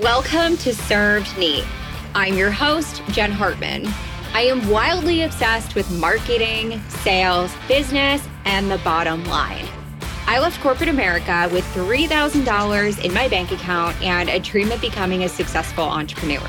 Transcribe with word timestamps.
Welcome 0.00 0.56
to 0.58 0.74
Served 0.74 1.36
Neat. 1.36 1.66
I'm 2.14 2.34
your 2.34 2.50
host, 2.50 3.02
Jen 3.08 3.30
Hartman. 3.30 3.86
I 4.32 4.40
am 4.40 4.66
wildly 4.70 5.20
obsessed 5.20 5.74
with 5.74 5.90
marketing, 5.90 6.80
sales, 6.88 7.52
business, 7.68 8.26
and 8.46 8.70
the 8.70 8.78
bottom 8.78 9.22
line. 9.26 9.66
I 10.26 10.38
left 10.38 10.62
corporate 10.62 10.88
America 10.88 11.46
with 11.52 11.64
$3,000 11.74 13.04
in 13.04 13.12
my 13.12 13.28
bank 13.28 13.52
account 13.52 14.00
and 14.00 14.30
a 14.30 14.38
dream 14.38 14.72
of 14.72 14.80
becoming 14.80 15.24
a 15.24 15.28
successful 15.28 15.84
entrepreneur. 15.84 16.40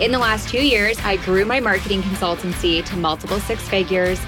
In 0.00 0.10
the 0.10 0.18
last 0.18 0.48
two 0.48 0.66
years, 0.66 0.98
I 1.04 1.18
grew 1.18 1.44
my 1.44 1.60
marketing 1.60 2.02
consultancy 2.02 2.84
to 2.86 2.96
multiple 2.96 3.38
six 3.38 3.68
figures, 3.68 4.20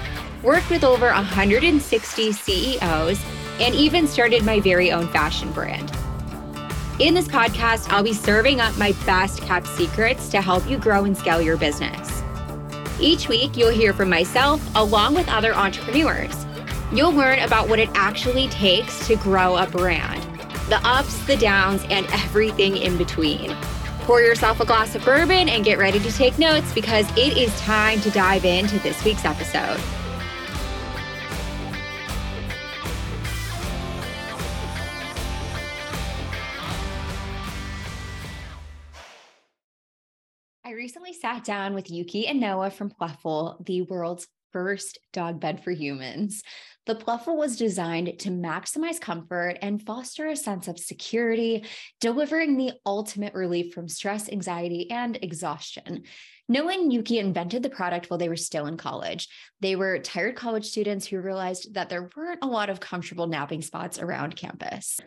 worked 0.45 0.71
with 0.71 0.85
over 0.85 1.07
160 1.07 2.31
CEOs, 2.31 3.21
and 3.59 3.75
even 3.75 4.07
started 4.07 4.45
my 4.45 4.61
very 4.61 4.93
own 4.93 5.09
fashion 5.09 5.51
brand. 5.51 5.91
In 7.01 7.13
this 7.13 7.27
podcast, 7.27 7.91
I'll 7.91 8.05
be 8.05 8.13
serving 8.13 8.61
up 8.61 8.79
my 8.79 8.93
best 9.05 9.43
kept 9.43 9.67
secrets 9.67 10.29
to 10.29 10.41
help 10.41 10.65
you 10.71 10.79
grow 10.79 11.03
and 11.03 11.17
scale 11.17 11.43
your 11.43 11.57
business. 11.57 12.23
Each 13.01 13.29
week, 13.29 13.57
you'll 13.57 13.71
hear 13.71 13.93
from 13.93 14.09
myself 14.09 14.65
along 14.77 15.17
with 15.17 15.29
other 15.29 15.53
entrepreneurs. 15.57 16.47
You'll 16.93 17.11
learn 17.11 17.41
about 17.41 17.69
what 17.69 17.81
it 17.81 17.89
actually 17.95 18.47
takes 18.47 19.09
to 19.09 19.17
grow 19.17 19.57
a 19.57 19.67
brand 19.67 20.23
the 20.69 20.81
ups, 20.87 21.19
the 21.27 21.37
downs, 21.37 21.83
and 21.91 22.07
everything 22.13 22.77
in 22.77 22.97
between. 22.97 23.55
Pour 24.03 24.23
yourself 24.23 24.61
a 24.61 24.65
glass 24.65 24.95
of 24.95 25.05
bourbon 25.05 25.49
and 25.49 25.65
get 25.65 25.79
ready 25.79 25.99
to 25.99 26.13
take 26.13 26.39
notes 26.39 26.73
because 26.73 27.11
it 27.19 27.37
is 27.37 27.55
time 27.61 28.01
to 28.03 28.11
dive 28.11 28.45
into 28.45 28.79
this 28.79 29.05
week's 29.05 29.25
episode. 29.25 29.81
Sat 41.25 41.43
down 41.43 41.73
with 41.73 41.91
Yuki 41.91 42.27
and 42.27 42.39
Noah 42.39 42.69
from 42.69 42.91
Pluffle, 42.91 43.57
the 43.65 43.81
world's 43.81 44.29
first 44.53 44.99
dog 45.15 45.41
bed 45.41 45.65
for 45.65 45.71
humans. 45.71 46.43
The 46.85 46.95
Pluffle 46.95 47.39
was 47.39 47.57
designed 47.57 48.19
to 48.19 48.29
maximize 48.29 49.01
comfort 49.01 49.57
and 49.63 49.81
foster 49.87 50.27
a 50.27 50.37
sense 50.37 50.69
of 50.69 50.79
security, 50.79 51.65
delivering 51.99 52.59
the 52.59 52.73
ultimate 52.85 53.33
relief 53.33 53.73
from 53.73 53.89
stress, 53.89 54.29
anxiety, 54.29 54.91
and 54.91 55.19
exhaustion. 55.23 56.03
Noah 56.47 56.75
and 56.75 56.93
Yuki 56.93 57.19
invented 57.19 57.63
the 57.63 57.71
product 57.71 58.11
while 58.11 58.19
they 58.19 58.29
were 58.29 58.37
still 58.37 58.67
in 58.67 58.77
college. 58.77 59.27
They 59.63 59.77
were 59.77 60.01
tired 60.01 60.37
college 60.37 60.67
students 60.67 61.07
who 61.07 61.19
realized 61.23 61.73
that 61.73 61.89
there 61.89 62.11
weren't 62.15 62.45
a 62.45 62.47
lot 62.47 62.69
of 62.69 62.81
comfortable 62.81 63.29
napping 63.29 63.63
spots 63.63 63.99
around 63.99 64.37
campus. 64.37 65.01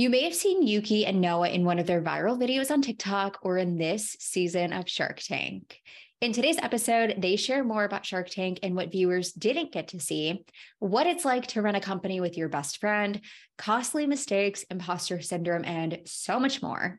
You 0.00 0.08
may 0.08 0.22
have 0.22 0.34
seen 0.34 0.66
Yuki 0.66 1.04
and 1.04 1.20
Noah 1.20 1.50
in 1.50 1.66
one 1.66 1.78
of 1.78 1.86
their 1.86 2.00
viral 2.00 2.40
videos 2.40 2.70
on 2.70 2.80
TikTok 2.80 3.40
or 3.42 3.58
in 3.58 3.76
this 3.76 4.16
season 4.18 4.72
of 4.72 4.88
Shark 4.88 5.20
Tank. 5.20 5.78
In 6.22 6.32
today's 6.32 6.56
episode, 6.56 7.16
they 7.18 7.36
share 7.36 7.62
more 7.62 7.84
about 7.84 8.06
Shark 8.06 8.30
Tank 8.30 8.60
and 8.62 8.74
what 8.74 8.90
viewers 8.90 9.30
didn't 9.30 9.72
get 9.72 9.88
to 9.88 10.00
see, 10.00 10.42
what 10.78 11.06
it's 11.06 11.26
like 11.26 11.48
to 11.48 11.60
run 11.60 11.74
a 11.74 11.82
company 11.82 12.18
with 12.18 12.38
your 12.38 12.48
best 12.48 12.78
friend, 12.78 13.20
costly 13.58 14.06
mistakes, 14.06 14.62
imposter 14.70 15.20
syndrome, 15.20 15.66
and 15.66 15.98
so 16.06 16.40
much 16.40 16.62
more. 16.62 16.98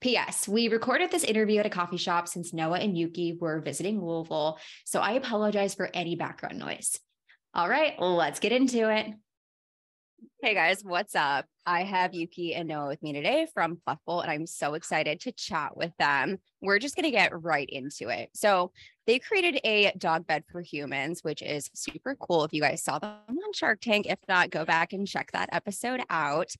P.S. 0.00 0.48
We 0.48 0.66
recorded 0.66 1.12
this 1.12 1.22
interview 1.22 1.60
at 1.60 1.66
a 1.66 1.70
coffee 1.70 1.98
shop 1.98 2.26
since 2.26 2.52
Noah 2.52 2.80
and 2.80 2.98
Yuki 2.98 3.38
were 3.40 3.60
visiting 3.60 4.04
Louisville, 4.04 4.58
so 4.84 4.98
I 4.98 5.12
apologize 5.12 5.74
for 5.74 5.88
any 5.94 6.16
background 6.16 6.58
noise. 6.58 6.98
All 7.54 7.68
right, 7.68 7.94
let's 8.00 8.40
get 8.40 8.50
into 8.50 8.92
it. 8.92 9.06
Hey 10.40 10.54
guys, 10.54 10.82
what's 10.84 11.14
up? 11.14 11.46
I 11.66 11.82
have 11.82 12.14
Yuki 12.14 12.54
and 12.54 12.68
Noah 12.68 12.86
with 12.86 13.02
me 13.02 13.12
today 13.12 13.46
from 13.52 13.80
Pluffle, 13.86 14.22
and 14.22 14.30
I'm 14.30 14.46
so 14.46 14.74
excited 14.74 15.20
to 15.20 15.32
chat 15.32 15.76
with 15.76 15.90
them. 15.98 16.38
We're 16.60 16.78
just 16.78 16.94
going 16.94 17.04
to 17.04 17.10
get 17.10 17.42
right 17.42 17.68
into 17.68 18.08
it. 18.08 18.30
So, 18.34 18.72
they 19.06 19.18
created 19.18 19.60
a 19.64 19.92
dog 19.98 20.26
bed 20.26 20.44
for 20.50 20.60
humans, 20.60 21.20
which 21.22 21.42
is 21.42 21.68
super 21.74 22.14
cool. 22.14 22.44
If 22.44 22.52
you 22.52 22.60
guys 22.60 22.82
saw 22.82 22.98
them 22.98 23.18
on 23.28 23.52
Shark 23.54 23.80
Tank, 23.80 24.06
if 24.08 24.18
not, 24.28 24.50
go 24.50 24.64
back 24.64 24.92
and 24.92 25.06
check 25.06 25.30
that 25.32 25.48
episode 25.52 26.00
out. 26.08 26.50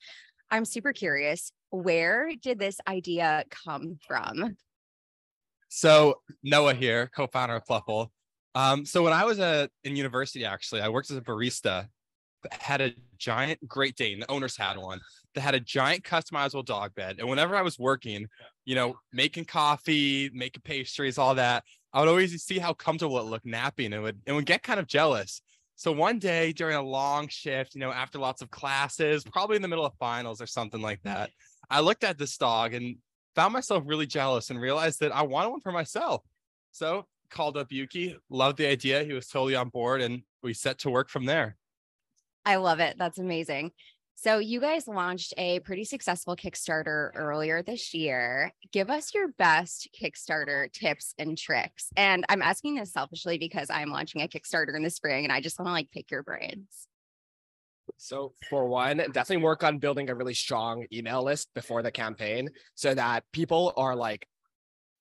I'm 0.50 0.64
super 0.64 0.92
curious. 0.92 1.52
Where 1.70 2.30
did 2.40 2.58
this 2.58 2.78
idea 2.88 3.44
come 3.50 3.98
from? 4.06 4.56
So, 5.68 6.16
Noah 6.42 6.74
here, 6.74 7.10
co 7.14 7.26
founder 7.28 7.56
of 7.56 7.64
Pluffle. 7.64 8.08
Um, 8.54 8.84
so, 8.84 9.02
when 9.02 9.12
I 9.12 9.24
was 9.24 9.38
a, 9.38 9.44
uh, 9.44 9.66
in 9.84 9.96
university, 9.96 10.44
actually, 10.44 10.80
I 10.80 10.88
worked 10.88 11.10
as 11.10 11.16
a 11.16 11.22
barista 11.22 11.88
had 12.52 12.80
a 12.80 12.94
giant 13.24 13.66
Great 13.66 13.96
Dane. 13.96 14.20
The 14.20 14.30
owners 14.30 14.56
had 14.56 14.76
one 14.76 15.00
that 15.34 15.40
had 15.40 15.54
a 15.54 15.60
giant 15.60 16.04
customizable 16.04 16.64
dog 16.64 16.94
bed. 16.94 17.16
And 17.18 17.28
whenever 17.28 17.56
I 17.56 17.62
was 17.62 17.78
working, 17.78 18.26
you 18.64 18.74
know, 18.74 18.96
making 19.12 19.46
coffee, 19.46 20.30
making 20.34 20.62
pastries, 20.62 21.16
all 21.16 21.34
that, 21.36 21.64
I 21.92 22.00
would 22.00 22.08
always 22.08 22.42
see 22.42 22.58
how 22.58 22.74
comfortable 22.74 23.18
it 23.18 23.24
looked 23.24 23.46
napping 23.46 23.92
and 23.92 24.02
would 24.02 24.20
and 24.26 24.36
would 24.36 24.46
get 24.46 24.62
kind 24.62 24.78
of 24.78 24.86
jealous. 24.86 25.40
So 25.76 25.90
one 25.90 26.18
day 26.18 26.52
during 26.52 26.76
a 26.76 26.82
long 26.82 27.28
shift, 27.28 27.74
you 27.74 27.80
know, 27.80 27.90
after 27.90 28.18
lots 28.18 28.42
of 28.42 28.50
classes, 28.50 29.24
probably 29.24 29.56
in 29.56 29.62
the 29.62 29.68
middle 29.68 29.86
of 29.86 29.94
finals 29.98 30.40
or 30.40 30.46
something 30.46 30.80
like 30.80 31.02
that, 31.02 31.30
I 31.70 31.80
looked 31.80 32.04
at 32.04 32.18
this 32.18 32.36
dog 32.36 32.74
and 32.74 32.96
found 33.34 33.52
myself 33.52 33.82
really 33.86 34.06
jealous 34.06 34.50
and 34.50 34.60
realized 34.60 35.00
that 35.00 35.14
I 35.14 35.22
wanted 35.22 35.50
one 35.50 35.60
for 35.60 35.72
myself. 35.72 36.22
So 36.70 37.06
called 37.30 37.56
up 37.56 37.72
Yuki, 37.72 38.16
loved 38.30 38.58
the 38.58 38.66
idea. 38.66 39.02
He 39.02 39.12
was 39.12 39.26
totally 39.26 39.56
on 39.56 39.70
board 39.70 40.00
and 40.00 40.22
we 40.42 40.54
set 40.54 40.78
to 40.80 40.90
work 40.90 41.08
from 41.08 41.24
there. 41.24 41.56
I 42.44 42.56
love 42.56 42.80
it. 42.80 42.96
That's 42.98 43.18
amazing. 43.18 43.72
So, 44.16 44.38
you 44.38 44.60
guys 44.60 44.86
launched 44.86 45.34
a 45.36 45.60
pretty 45.60 45.84
successful 45.84 46.36
Kickstarter 46.36 47.10
earlier 47.14 47.62
this 47.62 47.92
year. 47.92 48.52
Give 48.72 48.88
us 48.88 49.12
your 49.12 49.28
best 49.28 49.88
Kickstarter 50.00 50.72
tips 50.72 51.14
and 51.18 51.36
tricks. 51.36 51.88
And 51.96 52.24
I'm 52.28 52.40
asking 52.40 52.76
this 52.76 52.92
selfishly 52.92 53.38
because 53.38 53.70
I'm 53.70 53.90
launching 53.90 54.22
a 54.22 54.28
Kickstarter 54.28 54.76
in 54.76 54.82
the 54.82 54.90
spring 54.90 55.24
and 55.24 55.32
I 55.32 55.40
just 55.40 55.58
want 55.58 55.68
to 55.68 55.72
like 55.72 55.90
pick 55.90 56.10
your 56.10 56.22
brains. 56.22 56.88
So, 57.96 58.32
for 58.48 58.66
one, 58.66 58.98
definitely 58.98 59.38
work 59.38 59.64
on 59.64 59.78
building 59.78 60.08
a 60.08 60.14
really 60.14 60.34
strong 60.34 60.86
email 60.92 61.22
list 61.22 61.48
before 61.54 61.82
the 61.82 61.90
campaign 61.90 62.48
so 62.74 62.94
that 62.94 63.24
people 63.32 63.72
are 63.76 63.96
like 63.96 64.26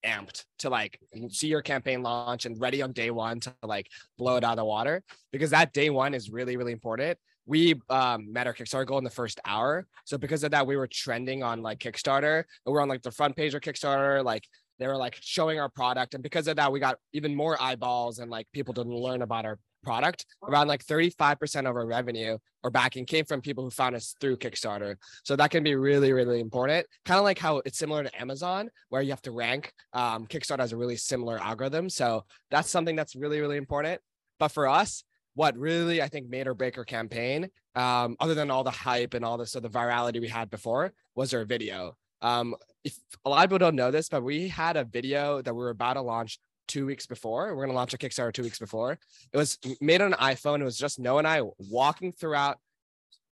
amped 0.04 0.44
to 0.58 0.68
like 0.68 1.00
see 1.30 1.46
your 1.46 1.62
campaign 1.62 2.02
launch 2.02 2.44
and 2.44 2.60
ready 2.60 2.82
on 2.82 2.92
day 2.92 3.10
one 3.10 3.40
to 3.40 3.54
like 3.62 3.86
blow 4.18 4.36
it 4.36 4.44
out 4.44 4.52
of 4.52 4.56
the 4.58 4.64
water 4.64 5.02
because 5.32 5.50
that 5.50 5.72
day 5.72 5.88
one 5.88 6.14
is 6.14 6.30
really, 6.30 6.56
really 6.56 6.72
important 6.72 7.18
we 7.46 7.80
um, 7.90 8.32
met 8.32 8.46
our 8.46 8.54
Kickstarter 8.54 8.86
goal 8.86 8.98
in 8.98 9.04
the 9.04 9.10
first 9.10 9.40
hour. 9.44 9.86
So 10.04 10.16
because 10.18 10.44
of 10.44 10.52
that, 10.52 10.66
we 10.66 10.76
were 10.76 10.86
trending 10.86 11.42
on 11.42 11.62
like 11.62 11.78
Kickstarter. 11.78 12.44
We 12.66 12.72
were 12.72 12.80
on 12.80 12.88
like 12.88 13.02
the 13.02 13.10
front 13.10 13.36
page 13.36 13.54
of 13.54 13.60
Kickstarter. 13.60 14.24
Like 14.24 14.44
they 14.78 14.86
were 14.86 14.96
like 14.96 15.18
showing 15.20 15.60
our 15.60 15.68
product, 15.68 16.14
and 16.14 16.22
because 16.22 16.48
of 16.48 16.56
that, 16.56 16.72
we 16.72 16.80
got 16.80 16.98
even 17.12 17.34
more 17.34 17.60
eyeballs 17.60 18.18
and 18.18 18.30
like 18.30 18.46
people 18.52 18.74
to 18.74 18.82
learn 18.82 19.22
about 19.22 19.44
our 19.44 19.58
product. 19.84 20.26
Around 20.42 20.68
like 20.68 20.84
35% 20.84 21.68
of 21.68 21.76
our 21.76 21.86
revenue 21.86 22.38
or 22.62 22.70
backing 22.70 23.04
came 23.04 23.24
from 23.24 23.40
people 23.40 23.62
who 23.62 23.70
found 23.70 23.94
us 23.94 24.14
through 24.20 24.38
Kickstarter. 24.38 24.96
So 25.22 25.36
that 25.36 25.50
can 25.50 25.62
be 25.62 25.76
really, 25.76 26.12
really 26.12 26.40
important. 26.40 26.86
Kind 27.04 27.18
of 27.18 27.24
like 27.24 27.38
how 27.38 27.58
it's 27.64 27.78
similar 27.78 28.02
to 28.02 28.20
Amazon, 28.20 28.70
where 28.88 29.02
you 29.02 29.10
have 29.10 29.22
to 29.22 29.32
rank. 29.32 29.72
Um, 29.92 30.26
Kickstarter 30.26 30.60
has 30.60 30.72
a 30.72 30.76
really 30.76 30.96
similar 30.96 31.38
algorithm. 31.38 31.90
So 31.90 32.24
that's 32.50 32.70
something 32.70 32.96
that's 32.96 33.14
really, 33.14 33.40
really 33.40 33.58
important. 33.58 34.00
But 34.40 34.48
for 34.48 34.66
us, 34.66 35.04
what 35.34 35.56
really 35.56 36.00
I 36.00 36.08
think 36.08 36.28
made 36.28 36.46
our 36.46 36.54
Baker 36.54 36.84
campaign, 36.84 37.48
um, 37.74 38.16
other 38.20 38.34
than 38.34 38.50
all 38.50 38.64
the 38.64 38.70
hype 38.70 39.14
and 39.14 39.24
all 39.24 39.36
this 39.36 39.52
so 39.52 39.60
the 39.60 39.68
virality 39.68 40.20
we 40.20 40.28
had 40.28 40.50
before, 40.50 40.92
was 41.14 41.34
our 41.34 41.44
video. 41.44 41.96
Um, 42.22 42.54
if 42.84 42.98
a 43.24 43.30
lot 43.30 43.44
of 43.44 43.50
people 43.50 43.58
don't 43.58 43.76
know 43.76 43.90
this, 43.90 44.08
but 44.08 44.22
we 44.22 44.48
had 44.48 44.76
a 44.76 44.84
video 44.84 45.42
that 45.42 45.54
we 45.54 45.58
were 45.58 45.70
about 45.70 45.94
to 45.94 46.02
launch 46.02 46.38
two 46.66 46.86
weeks 46.86 47.06
before. 47.06 47.54
We're 47.54 47.66
gonna 47.66 47.76
launch 47.76 47.94
a 47.94 47.98
Kickstarter 47.98 48.32
two 48.32 48.42
weeks 48.42 48.58
before. 48.58 48.98
It 49.32 49.36
was 49.36 49.58
made 49.80 50.00
on 50.00 50.14
an 50.14 50.18
iPhone. 50.18 50.60
It 50.60 50.64
was 50.64 50.78
just 50.78 50.98
Noah 50.98 51.18
and 51.18 51.28
I 51.28 51.42
walking 51.58 52.12
throughout 52.12 52.58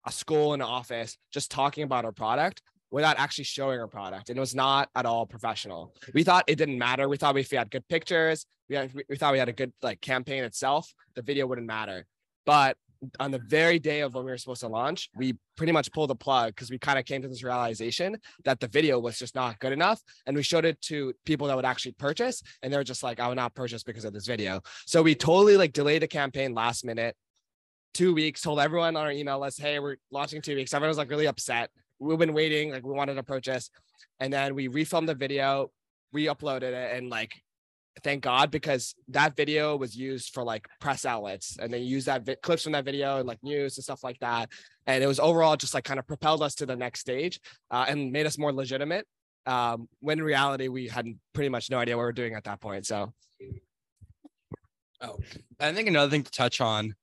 a 0.07 0.13
school 0.13 0.55
and 0.55 0.63
office, 0.63 1.19
just 1.31 1.51
talking 1.51 1.85
about 1.85 2.05
our 2.05 2.13
product 2.13 2.63
without 2.91 3.19
actually 3.19 3.45
showing 3.45 3.79
our 3.79 3.89
product. 3.89 4.31
And 4.31 4.39
it 4.39 4.41
was 4.41 4.55
not 4.55 4.89
at 4.95 5.07
all 5.07 5.27
professional. 5.27 5.95
We 6.15 6.25
thought 6.25 6.45
it 6.47 6.57
didn't 6.57 6.79
matter. 6.79 7.09
We 7.09 7.17
thought 7.17 7.37
if 7.37 7.51
we 7.51 7.59
had 7.59 7.71
good 7.71 7.87
pictures, 7.89 8.47
we, 8.69 8.77
had, 8.77 8.93
we 9.09 9.17
thought 9.17 9.33
we 9.33 9.39
had 9.39 9.49
a 9.49 9.53
good 9.53 9.73
like 9.83 10.01
campaign 10.01 10.45
itself, 10.45 10.93
the 11.15 11.23
video 11.23 11.47
wouldn't 11.47 11.67
matter. 11.67 12.07
But 12.47 12.77
on 13.21 13.31
the 13.31 13.39
very 13.39 13.79
day 13.79 14.01
of 14.01 14.15
when 14.15 14.25
we 14.25 14.31
were 14.31 14.39
supposed 14.39 14.61
to 14.61 14.69
launch, 14.69 15.09
we 15.15 15.37
pretty 15.57 15.73
much 15.73 15.93
pulled 15.93 16.11
the 16.11 16.17
plug 16.17 16.55
because 16.55 16.71
we 16.71 16.79
kind 16.79 16.99
of 16.99 17.05
came 17.05 17.23
to 17.23 17.29
this 17.29 17.43
realization 17.45 18.17
that 18.45 18.61
the 18.61 18.67
video 18.67 18.99
was 18.99 19.19
just 19.19 19.35
not 19.35 19.59
good 19.61 19.73
enough. 19.73 20.01
And 20.27 20.37
we 20.37 20.43
showed 20.43 20.65
it 20.65 20.81
to 20.83 21.13
people 21.25 21.47
that 21.47 21.57
would 21.57 21.65
actually 21.65 21.93
purchase. 21.93 22.43
And 22.63 22.73
they're 22.73 22.85
just 22.85 23.03
like, 23.03 23.21
I 23.21 23.29
would 23.29 23.37
not 23.37 23.55
purchase 23.55 23.83
because 23.83 24.05
of 24.05 24.13
this 24.13 24.27
video. 24.27 24.63
So 24.87 25.03
we 25.03 25.15
totally 25.15 25.57
like 25.57 25.73
delayed 25.73 26.03
the 26.03 26.09
campaign 26.09 26.55
last 26.55 26.85
minute, 26.85 27.17
two 27.95 28.15
weeks, 28.15 28.41
told 28.43 28.59
everyone 28.61 28.97
on 28.97 29.05
our 29.05 29.13
email 29.13 29.39
list, 29.39 29.61
hey, 29.61 29.79
we're 29.79 29.97
launching 30.11 30.43
two 30.43 30.57
weeks. 30.57 30.75
Everyone 30.75 30.91
was 30.91 30.99
like 30.99 31.11
really 31.11 31.27
upset 31.27 31.71
we've 31.99 32.19
been 32.19 32.35
waiting, 32.35 32.71
like 32.71 32.85
we 32.85 32.93
wanted 32.93 33.15
to 33.15 33.23
purchase. 33.23 33.71
And 34.21 34.33
then 34.33 34.55
we 34.55 34.69
refilmed 34.69 35.07
the 35.07 35.15
video, 35.15 35.71
re-uploaded 36.13 36.63
it, 36.63 36.97
and 36.97 37.09
like 37.09 37.33
thank 38.03 38.23
God 38.23 38.51
because 38.51 38.95
that 39.09 39.37
video 39.37 39.77
was 39.77 39.97
used 39.97 40.33
for 40.33 40.43
like 40.43 40.69
press 40.81 41.05
outlets 41.05 41.57
and 41.61 41.73
they 41.73 41.79
used 41.79 42.07
that 42.07 42.25
vi- 42.25 42.37
clips 42.37 42.63
from 42.63 42.73
that 42.73 42.85
video 42.85 43.19
and 43.19 43.27
like 43.27 43.43
news 43.43 43.77
and 43.77 43.85
stuff 43.85 44.05
like 44.05 44.19
that. 44.21 44.51
And 44.87 45.03
it 45.03 45.07
was 45.07 45.21
overall 45.21 45.57
just 45.57 45.75
like 45.75 45.85
kind 45.85 45.99
of 45.99 46.07
propelled 46.07 46.43
us 46.43 46.55
to 46.57 46.67
the 46.67 46.77
next 46.77 47.01
stage 47.01 47.41
uh, 47.71 47.87
and 47.89 48.13
made 48.13 48.27
us 48.27 48.39
more 48.39 48.53
legitimate. 48.53 49.07
Um, 49.47 49.89
when 50.01 50.19
in 50.19 50.25
reality, 50.25 50.69
we 50.69 50.89
had 50.89 51.07
pretty 51.33 51.49
much 51.49 51.71
no 51.71 51.79
idea 51.79 51.97
what 51.97 52.03
we 52.03 52.09
are 52.09 52.13
doing 52.13 52.35
at 52.35 52.45
that 52.45 52.61
point. 52.61 52.87
So, 52.87 53.13
oh, 55.01 55.19
I 55.59 55.73
think 55.73 55.89
another 55.89 56.11
thing 56.11 56.23
to 56.23 56.31
touch 56.31 56.61
on, 56.61 56.95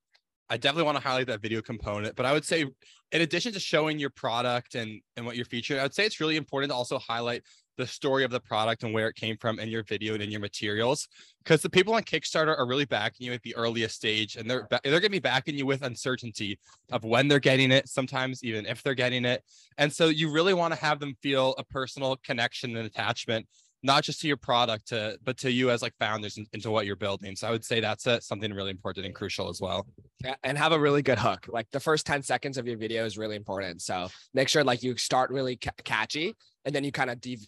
I 0.48 0.56
definitely 0.56 0.84
want 0.84 0.98
to 0.98 1.02
highlight 1.02 1.26
that 1.26 1.42
video 1.42 1.60
component, 1.60 2.14
but 2.14 2.24
I 2.24 2.32
would 2.32 2.44
say, 2.44 2.66
in 3.12 3.20
addition 3.20 3.52
to 3.52 3.60
showing 3.60 3.98
your 3.98 4.10
product 4.10 4.74
and 4.74 5.00
and 5.16 5.26
what 5.26 5.36
you're 5.36 5.44
featuring, 5.44 5.80
I 5.80 5.82
would 5.82 5.94
say 5.94 6.04
it's 6.04 6.20
really 6.20 6.36
important 6.36 6.70
to 6.70 6.76
also 6.76 6.98
highlight 6.98 7.42
the 7.76 7.86
story 7.86 8.24
of 8.24 8.30
the 8.30 8.40
product 8.40 8.82
and 8.82 8.94
where 8.94 9.08
it 9.08 9.14
came 9.16 9.36
from 9.36 9.58
in 9.58 9.68
your 9.68 9.82
video 9.82 10.14
and 10.14 10.22
in 10.22 10.30
your 10.30 10.40
materials 10.40 11.08
because 11.44 11.60
the 11.60 11.70
people 11.70 11.94
on 11.94 12.02
kickstarter 12.02 12.56
are 12.58 12.66
really 12.66 12.84
backing 12.84 13.26
you 13.26 13.32
at 13.32 13.42
the 13.42 13.54
earliest 13.54 13.94
stage 13.94 14.36
and 14.36 14.50
they're 14.50 14.66
they're 14.70 14.92
going 14.92 15.02
to 15.02 15.10
be 15.10 15.18
backing 15.18 15.56
you 15.56 15.66
with 15.66 15.82
uncertainty 15.82 16.58
of 16.90 17.04
when 17.04 17.28
they're 17.28 17.38
getting 17.38 17.70
it 17.70 17.88
sometimes 17.88 18.42
even 18.42 18.64
if 18.66 18.82
they're 18.82 18.94
getting 18.94 19.24
it 19.24 19.42
and 19.78 19.92
so 19.92 20.06
you 20.08 20.30
really 20.30 20.54
want 20.54 20.72
to 20.72 20.80
have 20.80 20.98
them 21.00 21.14
feel 21.22 21.54
a 21.58 21.64
personal 21.64 22.16
connection 22.24 22.76
and 22.76 22.86
attachment 22.86 23.46
not 23.82 24.02
just 24.02 24.20
to 24.20 24.26
your 24.26 24.36
product 24.36 24.88
to 24.88 25.18
but 25.24 25.36
to 25.36 25.50
you 25.50 25.70
as 25.70 25.82
like 25.82 25.94
founders 26.00 26.38
into 26.52 26.70
what 26.70 26.86
you're 26.86 26.96
building 26.96 27.36
so 27.36 27.46
i 27.46 27.50
would 27.50 27.64
say 27.64 27.80
that's 27.80 28.06
a, 28.06 28.20
something 28.20 28.52
really 28.52 28.70
important 28.70 29.06
and 29.06 29.14
crucial 29.14 29.48
as 29.48 29.60
well 29.60 29.86
yeah, 30.24 30.34
and 30.44 30.58
have 30.58 30.72
a 30.72 30.78
really 30.78 31.02
good 31.02 31.18
hook 31.18 31.46
like 31.48 31.70
the 31.70 31.80
first 31.80 32.06
10 32.06 32.22
seconds 32.22 32.58
of 32.58 32.66
your 32.66 32.76
video 32.76 33.04
is 33.04 33.16
really 33.16 33.36
important 33.36 33.80
so 33.82 34.08
make 34.34 34.48
sure 34.48 34.64
like 34.64 34.82
you 34.82 34.96
start 34.96 35.30
really 35.30 35.56
ca- 35.56 35.70
catchy 35.84 36.34
and 36.66 36.74
then 36.74 36.84
you 36.84 36.92
kind 36.92 37.08
of 37.08 37.20
deep, 37.20 37.40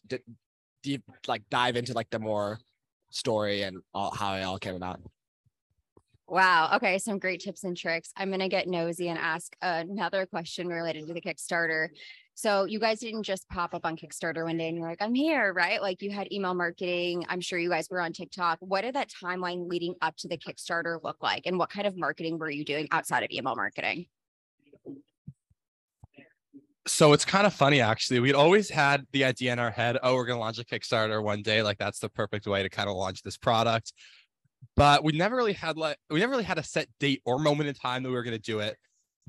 deep, 0.82 1.02
like 1.26 1.42
dive 1.50 1.76
into 1.76 1.92
like 1.92 2.08
the 2.10 2.20
more 2.20 2.58
story 3.10 3.62
and 3.62 3.78
all, 3.92 4.14
how 4.14 4.34
it 4.34 4.42
all 4.42 4.58
came 4.58 4.76
about. 4.76 5.00
Wow. 6.28 6.70
Okay. 6.76 6.98
Some 6.98 7.18
great 7.18 7.40
tips 7.40 7.64
and 7.64 7.76
tricks. 7.76 8.12
I'm 8.16 8.28
going 8.28 8.40
to 8.40 8.48
get 8.48 8.68
nosy 8.68 9.08
and 9.08 9.18
ask 9.18 9.54
another 9.60 10.24
question 10.26 10.68
related 10.68 11.08
to 11.08 11.14
the 11.14 11.20
Kickstarter. 11.20 11.88
So, 12.40 12.66
you 12.66 12.78
guys 12.78 13.00
didn't 13.00 13.24
just 13.24 13.48
pop 13.48 13.74
up 13.74 13.84
on 13.84 13.96
Kickstarter 13.96 14.44
one 14.44 14.58
day 14.58 14.68
and 14.68 14.78
you're 14.78 14.86
like, 14.86 15.02
I'm 15.02 15.12
here, 15.12 15.52
right? 15.52 15.82
Like, 15.82 16.02
you 16.02 16.12
had 16.12 16.32
email 16.32 16.54
marketing. 16.54 17.26
I'm 17.28 17.40
sure 17.40 17.58
you 17.58 17.68
guys 17.68 17.88
were 17.90 18.00
on 18.00 18.12
TikTok. 18.12 18.58
What 18.60 18.82
did 18.82 18.94
that 18.94 19.10
timeline 19.10 19.68
leading 19.68 19.96
up 20.00 20.14
to 20.18 20.28
the 20.28 20.38
Kickstarter 20.38 21.02
look 21.02 21.16
like? 21.20 21.46
And 21.46 21.58
what 21.58 21.68
kind 21.68 21.84
of 21.84 21.96
marketing 21.96 22.38
were 22.38 22.48
you 22.48 22.64
doing 22.64 22.86
outside 22.92 23.24
of 23.24 23.32
email 23.32 23.56
marketing? 23.56 24.06
so 26.86 27.12
it's 27.12 27.24
kind 27.24 27.44
of 27.44 27.52
funny 27.52 27.80
actually. 27.80 28.20
We'd 28.20 28.36
always 28.36 28.70
had 28.70 29.04
the 29.12 29.24
idea 29.24 29.52
in 29.52 29.58
our 29.58 29.72
head, 29.72 29.98
oh, 30.02 30.14
we're 30.14 30.24
gonna 30.24 30.38
launch 30.38 30.60
a 30.60 30.64
Kickstarter 30.64 31.20
one 31.20 31.42
day. 31.42 31.60
Like 31.62 31.76
that's 31.76 31.98
the 31.98 32.08
perfect 32.08 32.46
way 32.46 32.62
to 32.62 32.68
kind 32.68 32.88
of 32.88 32.94
launch 32.94 33.22
this 33.22 33.36
product. 33.36 33.92
But 34.76 35.02
we 35.02 35.12
never 35.12 35.34
really 35.34 35.54
had 35.54 35.76
like 35.76 35.98
we 36.08 36.20
never 36.20 36.30
really 36.30 36.44
had 36.44 36.58
a 36.58 36.62
set 36.62 36.86
date 37.00 37.20
or 37.26 37.40
moment 37.40 37.68
in 37.68 37.74
time 37.74 38.04
that 38.04 38.08
we 38.08 38.14
were 38.14 38.22
gonna 38.22 38.38
do 38.38 38.60
it. 38.60 38.76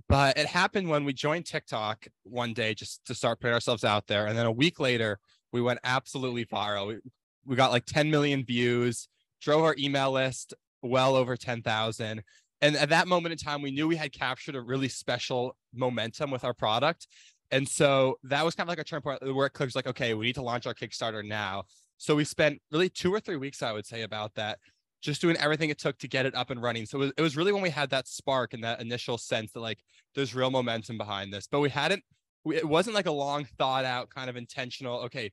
But 0.07 0.37
it 0.37 0.45
happened 0.45 0.89
when 0.89 1.03
we 1.03 1.13
joined 1.13 1.45
TikTok 1.45 2.07
one 2.23 2.53
day 2.53 2.73
just 2.73 3.05
to 3.05 3.15
start 3.15 3.39
putting 3.39 3.53
ourselves 3.53 3.83
out 3.83 4.07
there. 4.07 4.27
And 4.27 4.37
then 4.37 4.45
a 4.45 4.51
week 4.51 4.79
later, 4.79 5.19
we 5.51 5.61
went 5.61 5.79
absolutely 5.83 6.45
viral. 6.45 6.87
We, 6.87 6.97
we 7.45 7.55
got 7.55 7.71
like 7.71 7.85
10 7.85 8.09
million 8.11 8.45
views, 8.45 9.07
drove 9.41 9.63
our 9.63 9.75
email 9.77 10.11
list 10.11 10.53
well 10.81 11.15
over 11.15 11.35
10,000. 11.35 12.23
And 12.61 12.75
at 12.75 12.89
that 12.89 13.07
moment 13.07 13.31
in 13.31 13.37
time, 13.37 13.61
we 13.61 13.71
knew 13.71 13.87
we 13.87 13.95
had 13.95 14.11
captured 14.11 14.55
a 14.55 14.61
really 14.61 14.89
special 14.89 15.55
momentum 15.73 16.29
with 16.29 16.43
our 16.43 16.53
product. 16.53 17.07
And 17.51 17.67
so 17.67 18.19
that 18.23 18.45
was 18.45 18.53
kind 18.53 18.67
of 18.67 18.69
like 18.69 18.79
a 18.79 18.83
turn 18.83 19.01
point 19.01 19.21
where 19.33 19.47
it 19.47 19.53
clicks 19.53 19.75
like, 19.75 19.87
okay, 19.87 20.13
we 20.13 20.25
need 20.25 20.35
to 20.35 20.41
launch 20.41 20.67
our 20.67 20.73
Kickstarter 20.73 21.25
now. 21.25 21.63
So 21.97 22.15
we 22.15 22.23
spent 22.23 22.61
really 22.71 22.89
two 22.89 23.13
or 23.13 23.19
three 23.19 23.37
weeks, 23.37 23.63
I 23.63 23.71
would 23.71 23.85
say, 23.85 24.03
about 24.03 24.35
that, 24.35 24.59
just 25.01 25.21
doing 25.21 25.37
everything 25.37 25.69
it 25.69 25.79
took 25.79 25.97
to 25.99 26.07
get 26.07 26.25
it 26.25 26.35
up 26.35 26.49
and 26.49 26.61
running. 26.61 26.85
So 26.85 26.97
it 26.97 27.01
was, 27.01 27.13
it 27.17 27.21
was 27.21 27.37
really 27.37 27.51
when 27.51 27.61
we 27.61 27.69
had 27.69 27.89
that 27.91 28.07
spark 28.07 28.53
and 28.53 28.63
that 28.63 28.81
initial 28.81 29.17
sense 29.17 29.51
that 29.53 29.61
like 29.61 29.79
there's 30.15 30.35
real 30.35 30.51
momentum 30.51 30.97
behind 30.97 31.33
this. 31.33 31.47
But 31.47 31.59
we 31.59 31.69
hadn't, 31.69 32.03
it 32.45 32.67
wasn't 32.67 32.95
like 32.95 33.05
a 33.05 33.11
long 33.11 33.45
thought 33.57 33.85
out 33.85 34.09
kind 34.09 34.29
of 34.29 34.35
intentional, 34.35 34.99
okay, 35.01 35.31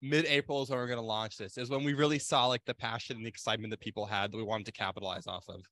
mid-April 0.00 0.62
is 0.62 0.70
when 0.70 0.78
we're 0.78 0.86
going 0.86 0.98
to 0.98 1.04
launch 1.04 1.36
this, 1.36 1.58
is 1.58 1.70
when 1.70 1.84
we 1.84 1.94
really 1.94 2.18
saw 2.18 2.46
like 2.46 2.64
the 2.64 2.74
passion 2.74 3.16
and 3.16 3.24
the 3.24 3.28
excitement 3.28 3.70
that 3.70 3.80
people 3.80 4.06
had 4.06 4.32
that 4.32 4.36
we 4.36 4.42
wanted 4.42 4.66
to 4.66 4.72
capitalize 4.72 5.26
off 5.26 5.44
of. 5.48 5.62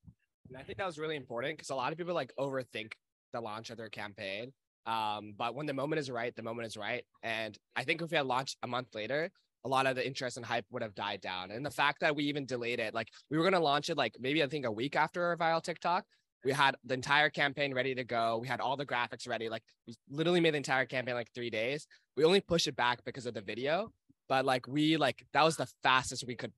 And 0.48 0.58
I 0.58 0.62
think 0.62 0.78
that 0.78 0.86
was 0.86 0.98
really 0.98 1.16
important 1.16 1.56
because 1.56 1.70
a 1.70 1.74
lot 1.74 1.92
of 1.92 1.98
people 1.98 2.14
like 2.14 2.32
overthink 2.38 2.92
the 3.32 3.40
launch 3.40 3.70
of 3.70 3.76
their 3.76 3.88
campaign 3.88 4.52
um, 4.86 5.34
but 5.36 5.54
when 5.54 5.66
the 5.66 5.74
moment 5.74 6.00
is 6.00 6.10
right, 6.10 6.34
the 6.34 6.42
moment 6.42 6.66
is 6.66 6.76
right. 6.76 7.04
And 7.22 7.56
I 7.76 7.84
think 7.84 8.02
if 8.02 8.10
we 8.10 8.16
had 8.16 8.26
launched 8.26 8.56
a 8.62 8.66
month 8.66 8.94
later, 8.94 9.30
a 9.64 9.68
lot 9.68 9.86
of 9.86 9.96
the 9.96 10.06
interest 10.06 10.36
and 10.36 10.46
hype 10.46 10.64
would 10.70 10.82
have 10.82 10.94
died 10.94 11.20
down. 11.20 11.50
And 11.50 11.64
the 11.64 11.70
fact 11.70 12.00
that 12.00 12.14
we 12.16 12.24
even 12.24 12.46
delayed 12.46 12.80
it, 12.80 12.94
like 12.94 13.08
we 13.30 13.36
were 13.36 13.42
going 13.42 13.54
to 13.54 13.60
launch 13.60 13.90
it, 13.90 13.96
like 13.96 14.14
maybe 14.18 14.42
I 14.42 14.46
think 14.46 14.64
a 14.64 14.72
week 14.72 14.96
after 14.96 15.24
our 15.24 15.36
viral 15.36 15.62
TikTok, 15.62 16.04
we 16.44 16.52
had 16.52 16.76
the 16.84 16.94
entire 16.94 17.28
campaign 17.28 17.74
ready 17.74 17.94
to 17.94 18.04
go. 18.04 18.38
We 18.40 18.48
had 18.48 18.60
all 18.60 18.76
the 18.76 18.86
graphics 18.86 19.28
ready. 19.28 19.48
Like 19.48 19.62
we 19.86 19.94
literally 20.08 20.40
made 20.40 20.54
the 20.54 20.58
entire 20.58 20.86
campaign 20.86 21.14
like 21.14 21.28
three 21.34 21.50
days. 21.50 21.86
We 22.16 22.24
only 22.24 22.40
pushed 22.40 22.66
it 22.66 22.76
back 22.76 23.04
because 23.04 23.26
of 23.26 23.34
the 23.34 23.42
video, 23.42 23.90
but 24.28 24.44
like 24.44 24.66
we 24.66 24.96
like 24.96 25.24
that 25.34 25.44
was 25.44 25.56
the 25.56 25.68
fastest 25.82 26.24
we 26.26 26.36
could 26.36 26.52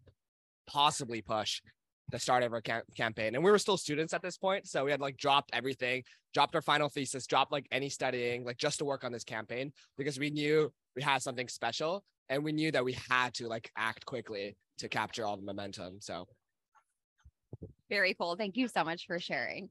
possibly 0.69 1.21
push 1.21 1.61
the 2.11 2.19
start 2.19 2.45
of 2.45 2.53
our 2.53 2.61
cam- 2.61 2.83
campaign. 2.97 3.35
And 3.35 3.43
we 3.43 3.51
were 3.51 3.59
still 3.59 3.77
students 3.77 4.13
at 4.13 4.23
this 4.23 4.37
point. 4.37 4.69
So 4.69 4.85
we 4.85 4.91
had 4.91 5.01
like 5.01 5.17
dropped 5.17 5.51
everything, 5.53 6.05
dropped 6.35 6.55
our 6.55 6.63
final 6.63 6.89
thesis, 6.89 7.27
dropped 7.27 7.51
like 7.51 7.67
any 7.73 7.89
studying, 7.89 8.45
like 8.45 8.59
just 8.59 8.79
to 8.79 8.85
work 8.85 9.03
on 9.03 9.11
this 9.11 9.25
campaign 9.25 9.73
because 9.97 10.19
we 10.19 10.31
knew 10.31 10.73
we 10.95 11.03
had 11.03 11.23
something 11.23 11.49
special 11.49 12.05
and 12.29 12.45
we 12.45 12.53
knew 12.53 12.71
that 12.73 12.85
we 12.85 12.97
had 13.09 13.35
to 13.35 13.49
like 13.49 13.71
act 13.77 14.07
quickly 14.07 14.57
to 14.79 14.89
capture 14.89 15.25
all 15.25 15.37
the 15.37 15.43
momentum. 15.43 16.01
So 16.01 16.27
very 17.91 18.15
cool. 18.15 18.37
Thank 18.37 18.57
you 18.57 18.69
so 18.69 18.85
much 18.85 19.07
for 19.07 19.19
sharing. 19.19 19.69